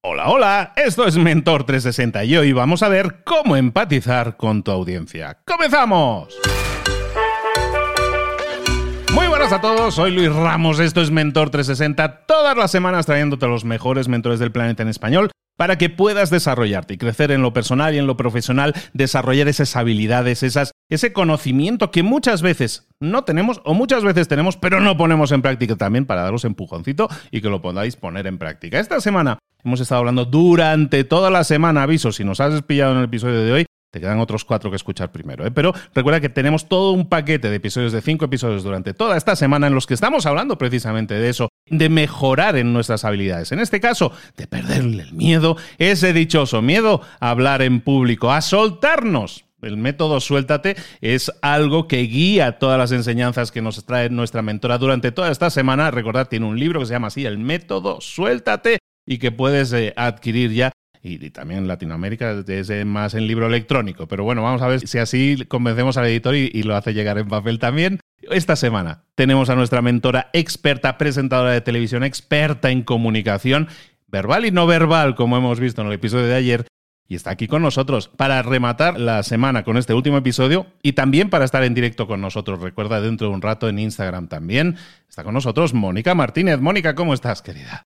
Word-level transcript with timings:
Hola, 0.00 0.28
hola, 0.28 0.72
esto 0.76 1.08
es 1.08 1.16
Mentor 1.16 1.64
360 1.64 2.22
y 2.22 2.36
hoy 2.36 2.52
vamos 2.52 2.84
a 2.84 2.88
ver 2.88 3.24
cómo 3.24 3.56
empatizar 3.56 4.36
con 4.36 4.62
tu 4.62 4.70
audiencia. 4.70 5.38
¡Comenzamos! 5.44 6.38
Muy 9.12 9.26
buenas 9.26 9.52
a 9.52 9.60
todos, 9.60 9.96
soy 9.96 10.12
Luis 10.12 10.32
Ramos, 10.32 10.78
esto 10.78 11.00
es 11.00 11.10
Mentor 11.10 11.50
360, 11.50 12.26
todas 12.26 12.56
las 12.56 12.70
semanas 12.70 13.06
trayéndote 13.06 13.48
los 13.48 13.64
mejores 13.64 14.06
mentores 14.06 14.38
del 14.38 14.52
planeta 14.52 14.84
en 14.84 14.88
español 14.88 15.32
para 15.58 15.76
que 15.76 15.90
puedas 15.90 16.30
desarrollarte 16.30 16.94
y 16.94 16.98
crecer 16.98 17.32
en 17.32 17.42
lo 17.42 17.52
personal 17.52 17.92
y 17.92 17.98
en 17.98 18.06
lo 18.06 18.16
profesional, 18.16 18.74
desarrollar 18.92 19.48
esas 19.48 19.74
habilidades, 19.74 20.44
esas, 20.44 20.70
ese 20.88 21.12
conocimiento 21.12 21.90
que 21.90 22.04
muchas 22.04 22.42
veces 22.42 22.86
no 23.00 23.24
tenemos 23.24 23.60
o 23.64 23.74
muchas 23.74 24.04
veces 24.04 24.28
tenemos, 24.28 24.56
pero 24.56 24.80
no 24.80 24.96
ponemos 24.96 25.32
en 25.32 25.42
práctica 25.42 25.74
también 25.74 26.06
para 26.06 26.22
daros 26.22 26.44
empujoncito 26.44 27.08
y 27.32 27.40
que 27.40 27.50
lo 27.50 27.60
podáis 27.60 27.96
poner 27.96 28.28
en 28.28 28.38
práctica. 28.38 28.78
Esta 28.78 29.00
semana 29.00 29.40
hemos 29.64 29.80
estado 29.80 29.98
hablando 29.98 30.24
durante 30.24 31.02
toda 31.02 31.28
la 31.28 31.42
semana, 31.42 31.82
aviso, 31.82 32.12
si 32.12 32.22
nos 32.22 32.38
has 32.38 32.62
pillado 32.62 32.92
en 32.92 32.98
el 32.98 33.04
episodio 33.06 33.42
de 33.42 33.52
hoy, 33.52 33.66
quedan 34.00 34.20
otros 34.20 34.44
cuatro 34.44 34.70
que 34.70 34.76
escuchar 34.76 35.12
primero, 35.12 35.46
¿eh? 35.46 35.50
pero 35.50 35.72
recuerda 35.94 36.20
que 36.20 36.28
tenemos 36.28 36.68
todo 36.68 36.92
un 36.92 37.08
paquete 37.08 37.50
de 37.50 37.56
episodios 37.56 37.92
de 37.92 38.02
cinco 38.02 38.24
episodios 38.24 38.64
durante 38.64 38.94
toda 38.94 39.16
esta 39.16 39.36
semana 39.36 39.66
en 39.66 39.74
los 39.74 39.86
que 39.86 39.94
estamos 39.94 40.26
hablando 40.26 40.58
precisamente 40.58 41.14
de 41.14 41.28
eso, 41.28 41.48
de 41.66 41.88
mejorar 41.88 42.56
en 42.56 42.72
nuestras 42.72 43.04
habilidades. 43.04 43.52
En 43.52 43.60
este 43.60 43.80
caso, 43.80 44.12
de 44.36 44.46
perderle 44.46 45.02
el 45.02 45.12
miedo, 45.12 45.56
ese 45.78 46.12
dichoso 46.12 46.62
miedo 46.62 47.02
a 47.20 47.30
hablar 47.30 47.62
en 47.62 47.80
público, 47.80 48.30
a 48.32 48.40
soltarnos. 48.40 49.44
El 49.60 49.76
método 49.76 50.20
Suéltate 50.20 50.76
es 51.00 51.32
algo 51.42 51.88
que 51.88 51.98
guía 52.02 52.58
todas 52.58 52.78
las 52.78 52.92
enseñanzas 52.92 53.50
que 53.50 53.60
nos 53.60 53.84
trae 53.84 54.08
nuestra 54.08 54.40
mentora 54.40 54.78
durante 54.78 55.10
toda 55.10 55.32
esta 55.32 55.50
semana. 55.50 55.90
Recordad, 55.90 56.28
tiene 56.28 56.46
un 56.46 56.60
libro 56.60 56.78
que 56.78 56.86
se 56.86 56.92
llama 56.92 57.08
así, 57.08 57.24
El 57.24 57.38
método 57.38 58.00
Suéltate, 58.00 58.78
y 59.04 59.18
que 59.18 59.32
puedes 59.32 59.72
eh, 59.72 59.94
adquirir 59.96 60.52
ya 60.52 60.70
y, 61.08 61.30
también 61.30 61.60
en 61.60 61.68
Latinoamérica 61.68 62.44
es 62.46 62.86
más 62.86 63.14
en 63.14 63.26
libro 63.26 63.46
electrónico. 63.46 64.06
Pero 64.06 64.24
bueno, 64.24 64.42
vamos 64.42 64.62
a 64.62 64.68
ver 64.68 64.86
si 64.86 64.98
así 64.98 65.44
convencemos 65.48 65.96
al 65.96 66.06
editor 66.06 66.34
y, 66.34 66.50
y 66.52 66.62
lo 66.62 66.76
hace 66.76 66.94
llegar 66.94 67.18
en 67.18 67.28
papel 67.28 67.58
también. 67.58 68.00
Esta 68.22 68.56
semana 68.56 69.04
tenemos 69.14 69.48
a 69.50 69.54
nuestra 69.54 69.82
mentora 69.82 70.30
experta, 70.32 70.98
presentadora 70.98 71.52
de 71.52 71.60
televisión, 71.60 72.04
experta 72.04 72.70
en 72.70 72.82
comunicación, 72.82 73.68
verbal 74.06 74.44
y 74.46 74.50
no 74.50 74.66
verbal, 74.66 75.14
como 75.14 75.36
hemos 75.36 75.60
visto 75.60 75.82
en 75.82 75.88
el 75.88 75.94
episodio 75.94 76.26
de 76.26 76.34
ayer, 76.34 76.66
y 77.08 77.14
está 77.14 77.30
aquí 77.30 77.48
con 77.48 77.62
nosotros 77.62 78.08
para 78.08 78.42
rematar 78.42 79.00
la 79.00 79.22
semana 79.22 79.64
con 79.64 79.78
este 79.78 79.94
último 79.94 80.18
episodio 80.18 80.66
y 80.82 80.92
también 80.92 81.30
para 81.30 81.46
estar 81.46 81.64
en 81.64 81.72
directo 81.72 82.06
con 82.06 82.20
nosotros. 82.20 82.60
Recuerda 82.60 83.00
dentro 83.00 83.28
de 83.28 83.34
un 83.34 83.40
rato 83.40 83.68
en 83.68 83.78
Instagram 83.78 84.28
también. 84.28 84.76
Está 85.08 85.24
con 85.24 85.32
nosotros 85.32 85.72
Mónica 85.72 86.14
Martínez. 86.14 86.60
Mónica, 86.60 86.94
¿cómo 86.94 87.14
estás, 87.14 87.40
querida? 87.40 87.87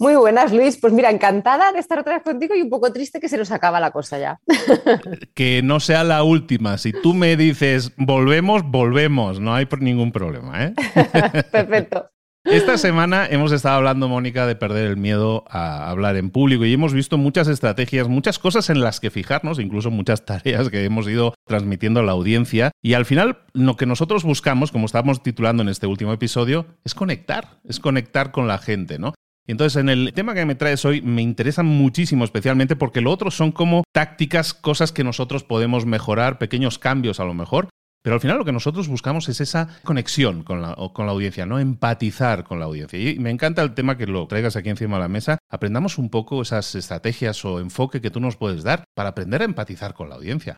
Muy 0.00 0.14
buenas, 0.14 0.52
Luis. 0.52 0.76
Pues 0.76 0.92
mira, 0.92 1.10
encantada 1.10 1.72
de 1.72 1.80
estar 1.80 1.98
otra 1.98 2.14
vez 2.14 2.22
contigo 2.22 2.54
y 2.54 2.62
un 2.62 2.70
poco 2.70 2.92
triste 2.92 3.18
que 3.18 3.28
se 3.28 3.36
nos 3.36 3.50
acaba 3.50 3.80
la 3.80 3.90
cosa 3.90 4.18
ya. 4.18 4.40
que 5.34 5.60
no 5.62 5.80
sea 5.80 6.04
la 6.04 6.22
última. 6.22 6.78
Si 6.78 6.92
tú 6.92 7.14
me 7.14 7.36
dices 7.36 7.92
volvemos, 7.96 8.62
volvemos. 8.62 9.40
No 9.40 9.54
hay 9.54 9.66
ningún 9.80 10.12
problema. 10.12 10.64
¿eh? 10.66 10.74
Perfecto. 11.52 12.06
Esta 12.44 12.78
semana 12.78 13.26
hemos 13.26 13.50
estado 13.52 13.76
hablando, 13.76 14.08
Mónica, 14.08 14.46
de 14.46 14.54
perder 14.54 14.86
el 14.86 14.96
miedo 14.96 15.44
a 15.50 15.90
hablar 15.90 16.16
en 16.16 16.30
público 16.30 16.64
y 16.64 16.72
hemos 16.72 16.94
visto 16.94 17.18
muchas 17.18 17.48
estrategias, 17.48 18.08
muchas 18.08 18.38
cosas 18.38 18.70
en 18.70 18.80
las 18.80 19.00
que 19.00 19.10
fijarnos, 19.10 19.58
incluso 19.58 19.90
muchas 19.90 20.24
tareas 20.24 20.70
que 20.70 20.84
hemos 20.84 21.06
ido 21.08 21.34
transmitiendo 21.46 22.00
a 22.00 22.04
la 22.04 22.12
audiencia. 22.12 22.70
Y 22.80 22.94
al 22.94 23.04
final, 23.04 23.40
lo 23.52 23.76
que 23.76 23.84
nosotros 23.84 24.24
buscamos, 24.24 24.72
como 24.72 24.86
estábamos 24.86 25.22
titulando 25.22 25.62
en 25.62 25.68
este 25.68 25.88
último 25.88 26.12
episodio, 26.12 26.66
es 26.84 26.94
conectar, 26.94 27.58
es 27.64 27.80
conectar 27.80 28.30
con 28.30 28.46
la 28.46 28.58
gente, 28.58 28.98
¿no? 28.98 29.12
Entonces, 29.52 29.80
en 29.80 29.88
el 29.88 30.12
tema 30.12 30.34
que 30.34 30.44
me 30.44 30.54
traes 30.54 30.84
hoy 30.84 31.00
me 31.02 31.22
interesa 31.22 31.62
muchísimo, 31.62 32.24
especialmente 32.24 32.76
porque 32.76 33.00
lo 33.00 33.10
otro 33.10 33.30
son 33.30 33.50
como 33.50 33.84
tácticas, 33.92 34.52
cosas 34.52 34.92
que 34.92 35.04
nosotros 35.04 35.42
podemos 35.42 35.86
mejorar, 35.86 36.38
pequeños 36.38 36.78
cambios 36.78 37.18
a 37.18 37.24
lo 37.24 37.34
mejor. 37.34 37.68
Pero 38.02 38.14
al 38.14 38.20
final 38.20 38.38
lo 38.38 38.44
que 38.44 38.52
nosotros 38.52 38.88
buscamos 38.88 39.28
es 39.28 39.40
esa 39.40 39.68
conexión 39.84 40.44
con 40.44 40.62
la, 40.62 40.76
con 40.92 41.06
la 41.06 41.12
audiencia, 41.12 41.46
no 41.46 41.58
empatizar 41.58 42.44
con 42.44 42.60
la 42.60 42.66
audiencia. 42.66 42.98
Y 42.98 43.18
me 43.18 43.30
encanta 43.30 43.62
el 43.62 43.74
tema 43.74 43.96
que 43.96 44.06
lo 44.06 44.26
traigas 44.28 44.54
aquí 44.54 44.68
encima 44.68 44.96
de 44.96 45.02
la 45.02 45.08
mesa. 45.08 45.38
Aprendamos 45.50 45.98
un 45.98 46.08
poco 46.08 46.40
esas 46.40 46.74
estrategias 46.74 47.44
o 47.44 47.58
enfoque 47.58 48.00
que 48.00 48.10
tú 48.10 48.20
nos 48.20 48.36
puedes 48.36 48.62
dar 48.62 48.84
para 48.94 49.10
aprender 49.10 49.42
a 49.42 49.46
empatizar 49.46 49.94
con 49.94 50.08
la 50.08 50.14
audiencia. 50.14 50.56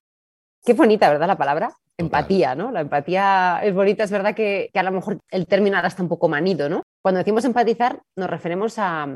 Qué 0.65 0.75
bonita, 0.75 1.09
¿verdad? 1.09 1.29
La 1.29 1.39
palabra. 1.39 1.73
Empatía, 2.01 2.55
¿no? 2.55 2.71
La 2.73 2.81
empatía 2.81 3.61
es 3.63 3.75
bonita, 3.75 4.05
es 4.05 4.11
verdad 4.11 4.35
que, 4.35 4.71
a 4.73 4.83
lo 4.83 4.91
mejor 4.91 5.19
el 5.31 5.47
término 5.47 5.77
ahora 5.77 5.89
está 5.89 6.03
un 6.03 6.09
poco 6.09 6.29
manido, 6.29 6.69
¿no? 6.71 6.83
Cuando 7.03 7.19
decimos 7.19 7.45
empatizar, 7.45 8.01
nos 8.17 8.31
referimos 8.31 8.79
a, 8.79 9.07